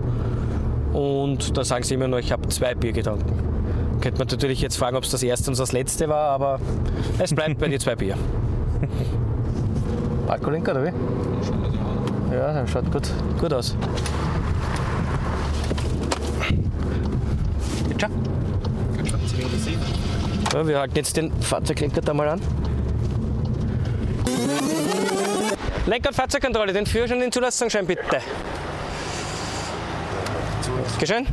[0.94, 3.32] und da sagen sie immer nur, ich habe zwei Bier getrunken.
[4.00, 6.60] Könnte man natürlich jetzt fragen, ob es das erste und das letzte war, aber
[7.18, 8.16] es bleibt bei den zwei Bier.
[10.28, 12.34] Alkoholenker oder wie?
[12.34, 13.76] Ja, das schaut gut, gut aus.
[17.88, 18.08] Bitte?
[20.52, 22.40] Ja, wir halten jetzt den Fahrzeuglenker da mal an.
[25.86, 28.20] Lenker- und Fahrzeugkontrolle, den Führerschein und den Zulassungsschein bitte.
[31.04, 31.26] Geschehen?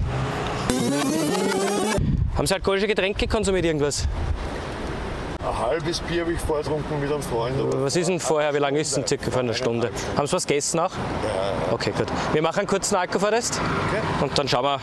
[2.35, 4.05] Haben Sie alkoholische Getränke konsumiert, irgendwas?
[5.39, 7.55] Ein halbes Bier habe ich vorgetrunken mit einem Freund.
[7.57, 8.53] was ist denn vorher?
[8.53, 9.31] Wie lange ist es denn circa?
[9.31, 9.89] Vor einer Stunde.
[10.17, 10.91] Haben Sie was gegessen auch?
[10.91, 11.73] Ja.
[11.73, 12.07] Okay, gut.
[12.33, 14.25] Wir machen einen kurzen Alkoholtest okay.
[14.25, 14.81] und dann schauen wir.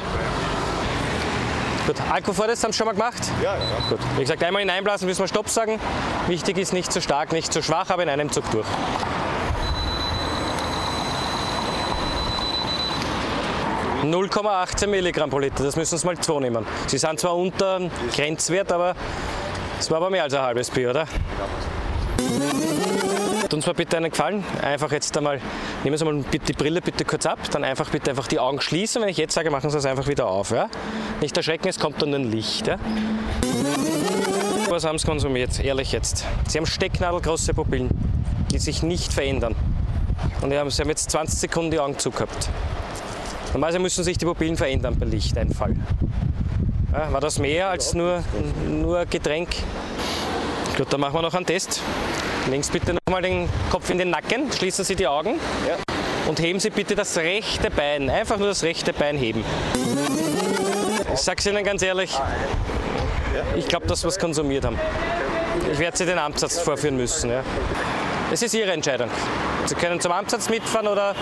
[1.87, 3.31] Gut, Alkoholtest haben Sie schon mal gemacht?
[3.42, 3.61] Ja, ja.
[3.90, 3.98] Gut.
[4.16, 5.79] Wie gesagt, einmal hineinblasen, müssen wir Stopp sagen.
[6.29, 8.66] Wichtig ist nicht zu stark, nicht zu schwach, aber in einem Zug durch.
[14.03, 16.65] 0,18 Milligramm pro Liter, das müssen Sie mal zwei nehmen.
[16.87, 17.81] Sie sind zwar unter
[18.15, 18.95] Grenzwert, aber
[19.79, 21.07] es war aber mehr als ein halbes Bier, oder?
[23.43, 24.45] Tut uns mal bitte einen Gefallen.
[24.63, 25.41] Einfach jetzt einmal,
[25.83, 29.03] nehmen Sie mal die Brille bitte kurz ab, dann einfach bitte einfach die Augen schließen.
[29.03, 30.51] Wenn ich jetzt sage, machen Sie es einfach wieder auf.
[30.51, 30.69] Ja?
[31.21, 32.67] Nicht erschrecken, es kommt dann ein Licht.
[32.67, 32.77] Ja?
[34.69, 35.59] Was haben Sie konsumiert?
[35.59, 36.25] Ehrlich jetzt.
[36.47, 37.89] Sie haben stecknadelgroße Pupillen,
[38.53, 39.57] die sich nicht verändern.
[40.41, 42.51] Und Sie haben jetzt 20 Sekunden die Augen zugehabt.
[43.53, 45.75] Normalerweise müssen sich die Pupillen verändern bei Lichteinfall.
[46.93, 48.23] Ja, war das mehr als nur,
[48.69, 49.49] nur Getränk?
[50.77, 51.81] Gut, dann machen wir noch einen Test.
[52.51, 55.35] Links bitte nochmal den Kopf in den Nacken, schließen Sie die Augen
[55.67, 55.77] ja.
[56.29, 59.45] und heben Sie bitte das rechte Bein, einfach nur das rechte Bein heben.
[61.13, 62.19] Ich sage es Ihnen ganz ehrlich,
[63.57, 64.79] ich glaube, dass wir es konsumiert haben.
[65.73, 67.31] Ich werde Sie den Amtsarzt vorführen müssen.
[67.31, 67.43] Ja.
[68.31, 69.11] Es ist Ihre Entscheidung.
[69.67, 71.15] Sie können zum Amtsarzt mitfahren oder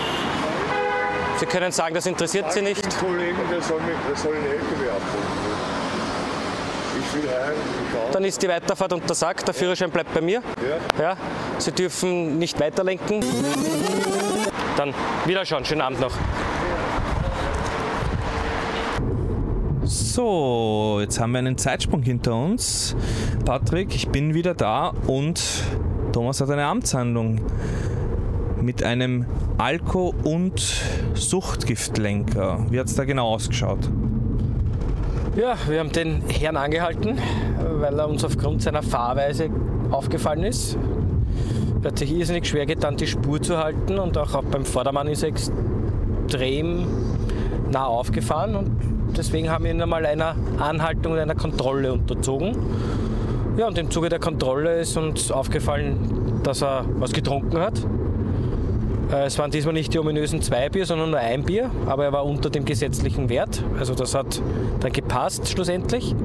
[1.39, 2.83] Sie können sagen, das interessiert Sie nicht.
[2.83, 5.57] Den Kollegen, der soll, mich, der soll den LKW abholen.
[6.99, 10.41] Ich will heim, ich Dann ist die Weiterfahrt untersagt, der Führerschein bleibt bei mir.
[10.97, 11.03] Ja.
[11.03, 11.17] ja.
[11.59, 13.23] Sie dürfen nicht weiterlenken.
[14.77, 14.93] Dann
[15.25, 16.11] wiederschauen, schönen Abend noch.
[19.83, 20.07] So.
[20.17, 22.95] So, jetzt haben wir einen Zeitsprung hinter uns.
[23.45, 25.39] Patrick, ich bin wieder da und
[26.11, 27.39] Thomas hat eine Amtshandlung
[28.61, 29.25] mit einem
[29.57, 32.65] Alko- und Suchtgiftlenker.
[32.69, 33.89] Wie hat es da genau ausgeschaut?
[35.35, 37.17] Ja, wir haben den Herrn angehalten,
[37.79, 39.49] weil er uns aufgrund seiner Fahrweise
[39.91, 40.77] aufgefallen ist.
[41.83, 45.07] Er hat sich irrsinnig schwer getan, die Spur zu halten und auch, auch beim Vordermann
[45.07, 46.87] ist er extrem
[47.71, 48.71] nah aufgefahren und
[49.15, 52.55] deswegen haben wir ihn einmal einer Anhaltung und einer Kontrolle unterzogen.
[53.57, 57.73] Ja, und im Zuge der Kontrolle ist uns aufgefallen, dass er was getrunken hat.
[59.11, 62.13] Äh, Es waren diesmal nicht die ominösen zwei Bier, sondern nur ein Bier, aber er
[62.13, 63.63] war unter dem gesetzlichen Wert.
[63.79, 64.41] Also das hat
[64.79, 66.15] dann gepasst schlussendlich.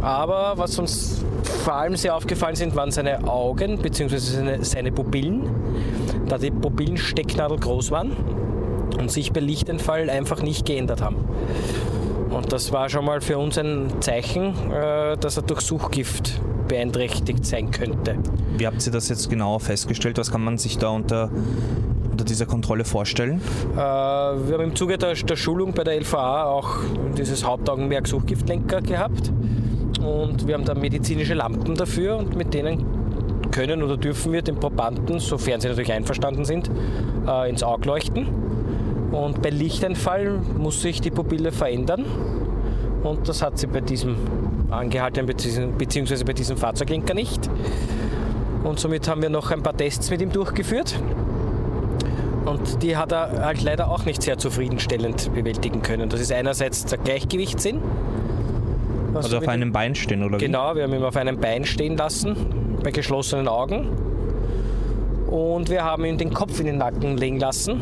[0.00, 1.24] Aber was uns
[1.64, 4.18] vor allem sehr aufgefallen sind, waren seine Augen bzw.
[4.18, 5.48] Seine, seine Pupillen,
[6.28, 8.12] da die Pupillen stecknadelgroß waren
[8.98, 11.16] und sich bei Lichtentfall einfach nicht geändert haben.
[12.34, 17.46] Und das war schon mal für uns ein Zeichen, äh, dass er durch Suchgift beeinträchtigt
[17.46, 18.16] sein könnte.
[18.56, 20.18] Wie habt ihr das jetzt genau festgestellt?
[20.18, 21.30] Was kann man sich da unter,
[22.10, 23.40] unter dieser Kontrolle vorstellen?
[23.74, 26.78] Äh, wir haben im Zuge der, der Schulung bei der LVA auch
[27.16, 29.30] dieses Hauptaugenmerk Suchgiftlenker gehabt.
[30.04, 32.84] Und wir haben da medizinische Lampen dafür und mit denen
[33.52, 36.68] können oder dürfen wir den Probanden, sofern sie natürlich einverstanden sind,
[37.26, 38.43] äh, ins Auge leuchten.
[39.14, 42.04] Und bei Lichteinfall muss sich die Pupille verändern.
[43.04, 44.16] Und das hat sie bei diesem
[44.70, 45.26] angehaltenen
[45.78, 47.48] beziehungsweise bei diesem Fahrzeuglenker nicht.
[48.64, 50.98] Und somit haben wir noch ein paar Tests mit ihm durchgeführt.
[52.44, 56.08] Und die hat er halt leider auch nicht sehr zufriedenstellend bewältigen können.
[56.08, 57.80] Das ist einerseits der Gleichgewichtssinn.
[59.12, 60.46] was Also auf einem Bein stehen oder wie?
[60.46, 62.36] Genau, wir haben ihn auf einem Bein stehen lassen,
[62.82, 63.88] bei geschlossenen Augen.
[65.28, 67.80] Und wir haben ihm den Kopf in den Nacken legen lassen,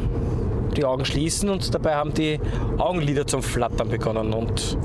[0.75, 2.41] die Augen schließen und dabei haben die
[2.79, 4.33] Augenlider zum Flattern begonnen.
[4.33, 4.77] Und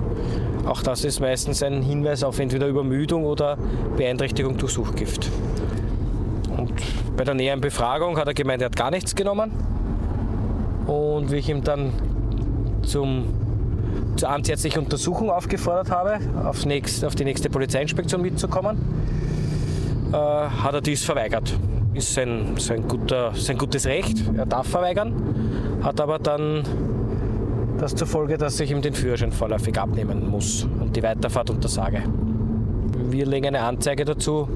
[0.65, 3.57] auch das ist meistens ein Hinweis auf entweder Übermüdung oder
[3.95, 5.29] Beeinträchtigung durch Suchgift.
[6.57, 6.73] Und
[7.15, 9.51] bei der näheren Befragung hat er gemeint, er hat gar nichts genommen.
[10.87, 11.91] Und wie ich ihm dann
[12.81, 13.25] zum,
[14.15, 18.77] zur amtsärztlichen Untersuchung aufgefordert habe, aufs nächst, auf die nächste Polizeiinspektion mitzukommen,
[20.11, 21.53] äh, hat er dies verweigert.
[21.93, 25.13] Ist sein, sein, guter, sein gutes Recht, er darf verweigern,
[25.87, 26.63] hat aber dann
[27.77, 32.03] das zur Folge, dass ich ihm den Führerschein vorläufig abnehmen muss und die Weiterfahrt untersage.
[33.09, 34.49] Wir legen eine Anzeige dazu,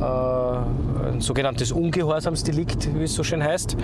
[0.00, 3.76] äh, ein sogenanntes Ungehorsamsdelikt, wie es so schön heißt,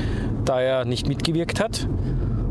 [0.44, 1.88] da er nicht mitgewirkt hat.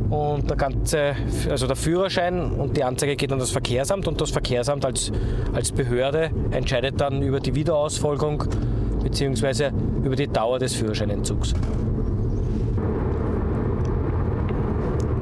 [0.09, 1.15] Und der ganze,
[1.49, 5.09] also der Führerschein und die Anzeige geht an das Verkehrsamt und das Verkehrsamt als,
[5.53, 8.43] als Behörde entscheidet dann über die Wiederausfolgung
[9.03, 9.69] bzw.
[10.03, 11.53] über die Dauer des Führerscheinentzugs.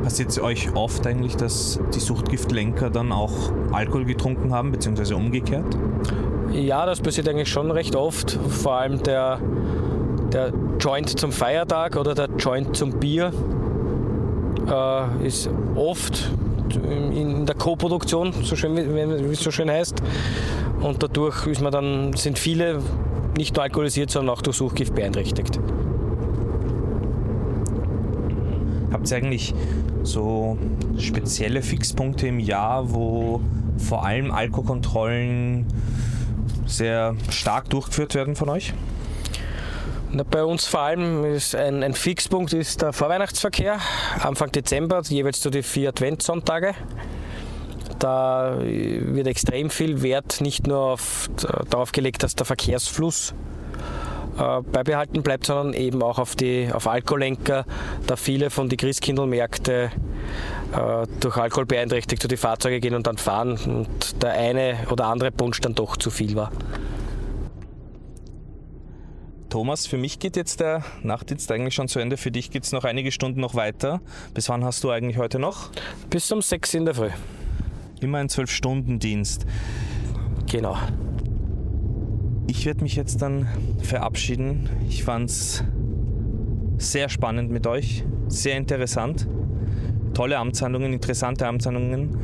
[0.09, 5.77] Passiert es euch oft eigentlich, dass die Suchtgiftlenker dann auch Alkohol getrunken haben, beziehungsweise umgekehrt?
[6.51, 8.31] Ja, das passiert eigentlich schon recht oft.
[8.31, 9.39] Vor allem der,
[10.33, 13.31] der Joint zum Feiertag oder der Joint zum Bier
[14.67, 16.31] äh, ist oft
[16.73, 20.01] in der Co-Produktion, so schön, wie es so schön heißt.
[20.81, 22.81] Und dadurch ist man dann, sind viele
[23.37, 25.59] nicht nur alkoholisiert, sondern auch durch Suchgift beeinträchtigt.
[28.91, 29.53] Habt ihr eigentlich
[30.03, 30.57] so
[30.97, 33.41] spezielle Fixpunkte im Jahr, wo
[33.77, 35.65] vor allem Alkoholkontrollen
[36.65, 38.73] sehr stark durchgeführt werden von euch?
[40.31, 43.79] Bei uns vor allem ist ein, ein Fixpunkt ist der Vorweihnachtsverkehr,
[44.19, 46.73] Anfang Dezember, jeweils zu die vier Adventssonntage.
[47.99, 51.29] Da wird extrem viel Wert nicht nur auf,
[51.69, 53.35] darauf gelegt, dass der Verkehrsfluss
[54.39, 57.65] äh, beibehalten bleibt, sondern eben auch auf, die, auf Alkoholenker,
[58.07, 59.91] da viele von den Christkindlmärkte
[60.71, 65.07] äh, durch Alkohol beeinträchtigt zu die Fahrzeuge gehen und dann fahren und der eine oder
[65.07, 66.51] andere Punsch dann doch zu viel war.
[69.49, 72.17] Thomas, für mich geht jetzt der Nachtdienst eigentlich schon zu Ende.
[72.17, 73.99] Für dich geht es noch einige Stunden noch weiter.
[74.35, 75.71] Bis wann hast du eigentlich heute noch?
[76.11, 77.09] Bis um sechs in der Früh.
[77.99, 79.47] Immer ein 12-Stunden-Dienst.
[80.51, 80.77] Genau.
[82.49, 83.47] Ich werde mich jetzt dann
[83.83, 84.67] verabschieden.
[84.89, 85.63] Ich fand es
[86.79, 89.27] sehr spannend mit euch, sehr interessant.
[90.15, 92.17] Tolle Amtshandlungen, interessante Amtshandlungen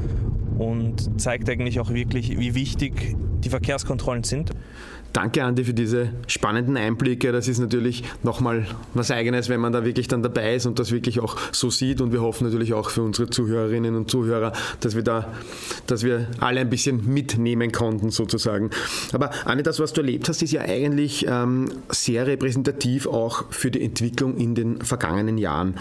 [0.57, 4.49] und zeigt eigentlich auch wirklich, wie wichtig die Verkehrskontrollen sind.
[5.15, 7.31] Danke, Andi, für diese spannenden Einblicke.
[7.31, 10.91] Das ist natürlich nochmal was Eigenes, wenn man da wirklich dann dabei ist und das
[10.91, 12.01] wirklich auch so sieht.
[12.01, 14.51] Und wir hoffen natürlich auch für unsere Zuhörerinnen und Zuhörer,
[14.81, 15.31] dass wir da,
[15.87, 18.71] dass wir alle ein bisschen mitnehmen konnten, sozusagen.
[19.13, 23.71] Aber Andi, das, was du erlebt hast, ist ja eigentlich ähm, sehr repräsentativ auch für
[23.71, 25.75] die Entwicklung in den vergangenen Jahren.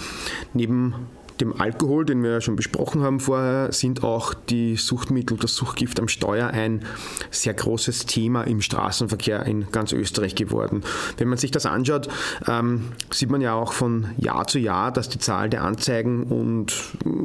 [0.52, 0.94] Neben
[1.40, 5.98] dem Alkohol, den wir ja schon besprochen haben vorher, sind auch die Suchtmittel, das Suchtgift
[5.98, 6.84] am Steuer ein
[7.30, 10.82] sehr großes Thema im Straßenverkehr in ganz Österreich geworden.
[11.16, 12.08] Wenn man sich das anschaut,
[12.46, 16.74] ähm, sieht man ja auch von Jahr zu Jahr, dass die Zahl der Anzeigen und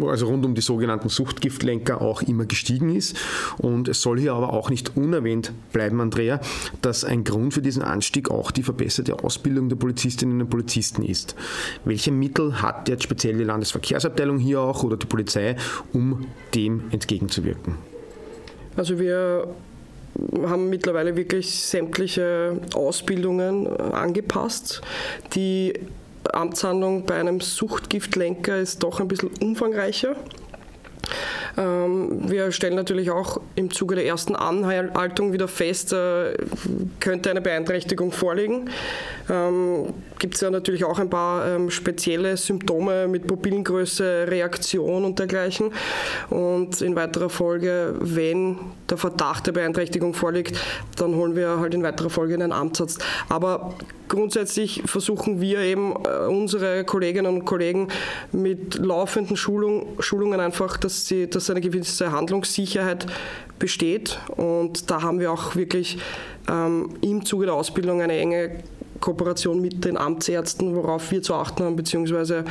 [0.08, 3.16] also rund um die sogenannten Suchtgiftlenker auch immer gestiegen ist.
[3.58, 6.40] Und es soll hier aber auch nicht unerwähnt bleiben, Andrea,
[6.82, 11.36] dass ein Grund für diesen Anstieg auch die verbesserte Ausbildung der Polizistinnen und Polizisten ist.
[11.86, 13.44] Welche Mittel hat jetzt speziell die
[14.00, 15.56] Landesverkehrsabteilung hier auch oder die Polizei,
[15.94, 16.26] um
[16.56, 17.76] dem entgegenzuwirken?
[18.76, 19.48] Also wir
[20.44, 24.82] haben mittlerweile wirklich sämtliche Ausbildungen angepasst.
[25.34, 25.74] Die
[26.32, 30.16] Amtshandlung bei einem Suchtgiftlenker ist doch ein bisschen umfangreicher.
[31.58, 36.34] Ähm, wir stellen natürlich auch im Zuge der ersten Anhaltung wieder fest, äh,
[37.00, 38.70] könnte eine Beeinträchtigung vorliegen.
[39.30, 45.20] Ähm, Gibt es ja natürlich auch ein paar ähm, spezielle Symptome mit Pupillengröße, Reaktion und
[45.20, 45.72] dergleichen.
[46.30, 48.58] Und in weiterer Folge, wenn
[48.90, 50.60] der Verdacht der Beeinträchtigung vorliegt,
[50.98, 53.04] dann holen wir halt in weiterer Folge einen Amtsarzt.
[53.30, 53.76] Aber
[54.08, 57.88] grundsätzlich versuchen wir eben äh, unsere Kolleginnen und Kollegen
[58.32, 63.06] mit laufenden Schulung, Schulungen einfach, dass, sie, dass eine gewisse Handlungssicherheit
[63.60, 64.20] besteht.
[64.36, 66.00] Und da haben wir auch wirklich
[66.50, 68.64] ähm, im Zuge der Ausbildung eine enge
[69.00, 72.44] Kooperation mit den Amtsärzten, worauf wir zu achten haben, beziehungsweise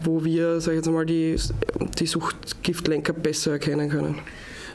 [0.00, 1.36] wo wir, sage ich jetzt mal, die,
[1.98, 4.20] die Suchtgiftlenker besser erkennen können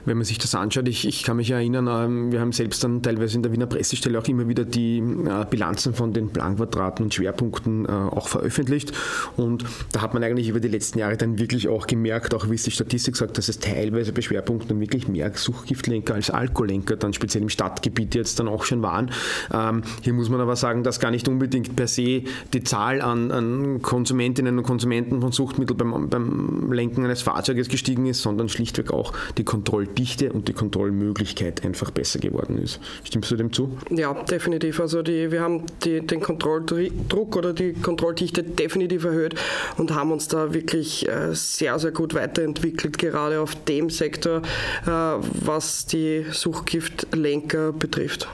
[0.05, 3.01] wenn man sich das anschaut, ich, ich kann mich erinnern, ähm, wir haben selbst dann
[3.01, 7.13] teilweise in der Wiener Pressestelle auch immer wieder die äh, Bilanzen von den Planquadraten und
[7.13, 8.91] Schwerpunkten äh, auch veröffentlicht.
[9.37, 12.55] Und da hat man eigentlich über die letzten Jahre dann wirklich auch gemerkt, auch wie
[12.55, 17.13] es die Statistik sagt, dass es teilweise bei Schwerpunkten wirklich mehr Suchgiftlenker als Alkoholenker dann
[17.13, 19.11] speziell im Stadtgebiet jetzt dann auch schon waren.
[19.53, 22.23] Ähm, hier muss man aber sagen, dass gar nicht unbedingt per se
[22.53, 28.05] die Zahl an, an Konsumentinnen und Konsumenten von Suchtmitteln beim, beim Lenken eines Fahrzeuges gestiegen
[28.05, 32.79] ist, sondern schlichtweg auch die Kontrolle Kontrolldichte und die Kontrollmöglichkeit einfach besser geworden ist.
[33.03, 33.77] Stimmst du dem zu?
[33.91, 34.79] Ja, definitiv.
[34.79, 39.35] Also die, wir haben die, den Kontrolldruck oder die Kontrolldichte definitiv erhöht
[39.77, 44.41] und haben uns da wirklich äh, sehr, sehr gut weiterentwickelt, gerade auf dem Sektor,
[44.85, 48.27] äh, was die Suchtgiftlenker betrifft.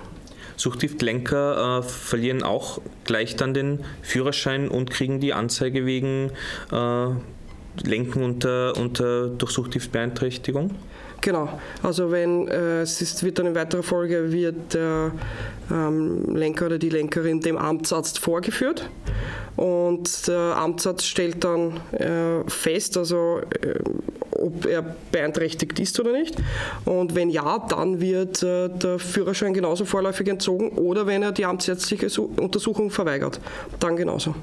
[0.55, 6.31] Suchtgiftlenker äh, verlieren auch gleich dann den Führerschein und kriegen die Anzeige wegen
[6.71, 7.07] äh,
[7.83, 10.71] Lenken unter, unter durch Suchtgiftbeeinträchtigung?
[11.21, 11.49] Genau,
[11.83, 15.11] also wenn äh, es ist, wird dann in weiterer Folge wird der
[15.69, 18.89] ähm, Lenker oder die Lenkerin dem Amtsarzt vorgeführt
[19.57, 23.79] und der Amtsarzt stellt dann äh, fest, also äh,
[24.31, 26.35] ob er beeinträchtigt ist oder nicht.
[26.85, 31.43] Und wenn ja, dann wird äh, der Führerschein genauso vorläufig entzogen oder wenn er die
[31.43, 33.41] amtsärztliche Untersuchung verweigert,
[33.81, 34.35] dann genauso.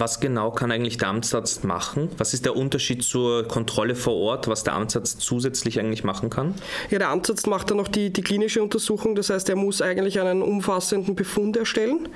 [0.00, 2.08] Was genau kann eigentlich der Amtsarzt machen?
[2.18, 6.54] Was ist der Unterschied zur Kontrolle vor Ort, was der Amtsarzt zusätzlich eigentlich machen kann?
[6.88, 9.16] Ja, der Amtsarzt macht dann noch die, die klinische Untersuchung.
[9.16, 12.08] Das heißt, er muss eigentlich einen umfassenden Befund erstellen.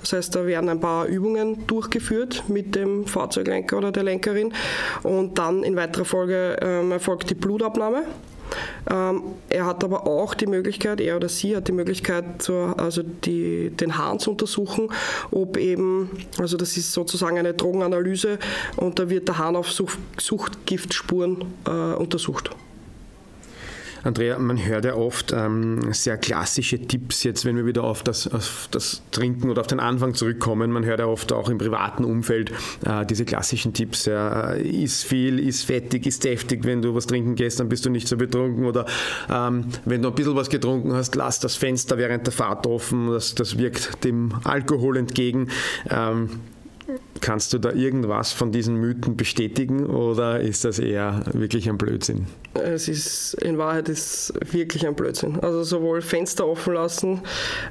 [0.00, 4.52] Das heißt, da werden ein paar Übungen durchgeführt mit dem Fahrzeuglenker oder der Lenkerin.
[5.04, 8.02] Und dann in weiterer Folge ähm, erfolgt die Blutabnahme.
[8.90, 13.02] Ähm, er hat aber auch die Möglichkeit, er oder sie hat die Möglichkeit, zur, also
[13.02, 14.90] die, den Hahn zu untersuchen,
[15.30, 18.38] ob eben, also das ist sozusagen eine Drogenanalyse
[18.76, 22.50] und da wird der Hahn auf Sucht, Suchtgiftspuren äh, untersucht.
[24.02, 28.26] Andrea, man hört ja oft ähm, sehr klassische Tipps, jetzt wenn wir wieder auf das,
[28.32, 30.70] auf das Trinken oder auf den Anfang zurückkommen.
[30.70, 32.52] Man hört ja oft auch im privaten Umfeld
[32.84, 34.06] äh, diese klassischen Tipps.
[34.06, 36.64] Ja, äh, ist viel, ist fettig, ist deftig.
[36.64, 38.64] Wenn du was trinken gehst, dann bist du nicht so betrunken.
[38.64, 38.86] Oder
[39.30, 43.10] ähm, wenn du ein bisschen was getrunken hast, lass das Fenster während der Fahrt offen.
[43.10, 45.48] Das, das wirkt dem Alkohol entgegen.
[45.90, 46.40] Ähm,
[47.20, 52.26] Kannst du da irgendwas von diesen Mythen bestätigen oder ist das eher wirklich ein Blödsinn?
[52.54, 55.38] Es ist in Wahrheit ist wirklich ein Blödsinn.
[55.40, 57.20] Also sowohl Fenster offen lassen,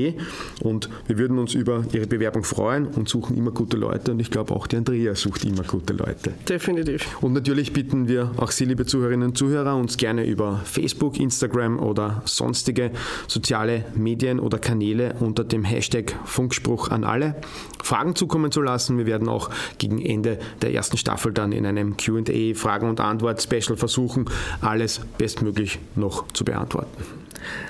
[0.62, 4.32] und wir würden uns über Ihre Bewerbung freuen und suchen immer gute Leute und ich
[4.32, 6.34] glaube auch die Andrea sucht immer gute Leute.
[6.48, 7.22] Definitiv.
[7.22, 11.80] Und natürlich bitten wir auch Sie, liebe Zuhörerinnen und Zuhörer, uns gerne über Facebook, Instagram
[11.80, 12.92] oder sonstige
[13.28, 17.36] soziale Medien oder Kanäle unter dem Hashtag Funkspruch an alle
[17.84, 18.98] Fragen zukommen zu lassen.
[18.98, 23.78] Wir werden auch gegen Ende der ersten Staffel dann in einem QA Fragen- und Antwort-Special
[23.78, 24.26] versuchen,
[24.62, 27.04] alles bestmöglich noch zu beantworten.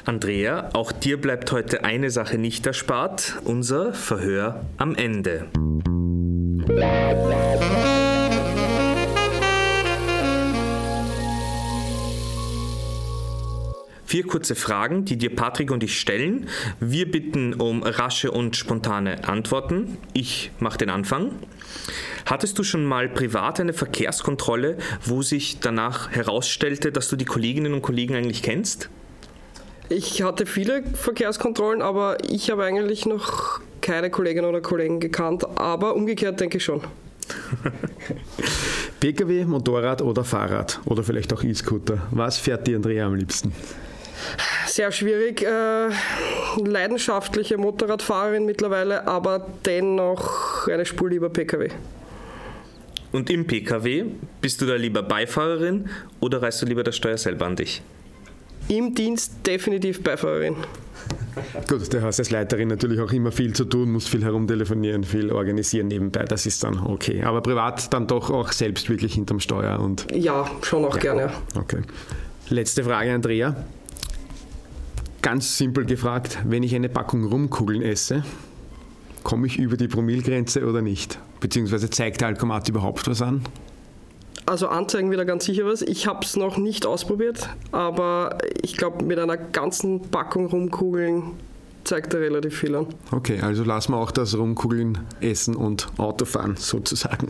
[0.06, 5.48] Andrea, auch dir bleibt heute eine Sache nicht erspart, unser Verhör am Ende.
[14.16, 16.47] Vier kurze Fragen, die dir Patrick und ich stellen.
[16.80, 19.97] Wir bitten um rasche und spontane Antworten.
[20.13, 21.32] Ich mache den Anfang.
[22.26, 27.74] Hattest du schon mal privat eine Verkehrskontrolle, wo sich danach herausstellte, dass du die Kolleginnen
[27.74, 28.89] und Kollegen eigentlich kennst?
[29.89, 35.93] Ich hatte viele Verkehrskontrollen, aber ich habe eigentlich noch keine Kolleginnen oder Kollegen gekannt, aber
[35.93, 36.80] umgekehrt denke ich schon.
[39.01, 42.07] Pkw, Motorrad oder Fahrrad oder vielleicht auch E-Scooter.
[42.11, 43.51] Was fährt die Andrea am liebsten?
[44.68, 45.43] Sehr schwierig.
[45.43, 45.89] Äh,
[46.63, 51.70] leidenschaftliche Motorradfahrerin mittlerweile, aber dennoch eine Spur lieber Pkw.
[53.11, 54.05] Und im Pkw
[54.41, 55.89] bist du da lieber Beifahrerin
[56.20, 57.82] oder reißt du lieber das Steuer selber an dich?
[58.68, 60.55] Im Dienst definitiv Beifahrerin.
[61.70, 65.32] Gut, du hast als Leiterin natürlich auch immer viel zu tun, musst viel herumtelefonieren, viel
[65.32, 67.24] organisieren nebenbei, das ist dann okay.
[67.24, 70.07] Aber privat dann doch auch selbst wirklich hinterm Steuer und.
[70.11, 71.01] Ja, schon auch ja.
[71.01, 71.32] gerne.
[71.55, 71.82] Okay.
[72.49, 73.55] Letzte Frage, Andrea.
[75.26, 78.24] Ganz simpel gefragt, wenn ich eine Packung Rumkugeln esse,
[79.24, 81.18] komme ich über die Promilgrenze oder nicht?
[81.40, 83.42] Beziehungsweise zeigt der Alkomat überhaupt was an?
[84.46, 85.82] Also anzeigen wieder ganz sicher was.
[85.82, 91.32] Ich habe es noch nicht ausprobiert, aber ich glaube, mit einer ganzen Packung Rumkugeln
[91.86, 92.86] zeigt er relativ viel an.
[93.10, 97.30] Okay, also lassen wir auch das Rumkugeln essen und Autofahren sozusagen.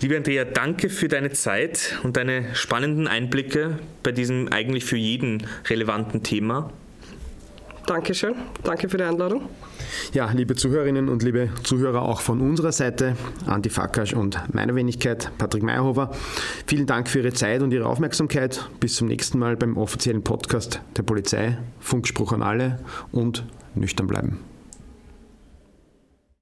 [0.00, 5.46] Liebe Andrea, danke für deine Zeit und deine spannenden Einblicke bei diesem eigentlich für jeden
[5.68, 6.70] relevanten Thema.
[7.86, 9.48] Dankeschön, danke für die Einladung.
[10.12, 13.16] Ja, liebe Zuhörerinnen und liebe Zuhörer auch von unserer Seite,
[13.46, 16.12] Andi Fakasch und meiner Wenigkeit, Patrick Meyerhofer,
[16.66, 18.68] vielen Dank für Ihre Zeit und Ihre Aufmerksamkeit.
[18.78, 21.58] Bis zum nächsten Mal beim offiziellen Podcast der Polizei.
[21.80, 22.78] Funkspruch an alle
[23.10, 23.44] und
[23.74, 24.51] nüchtern bleiben.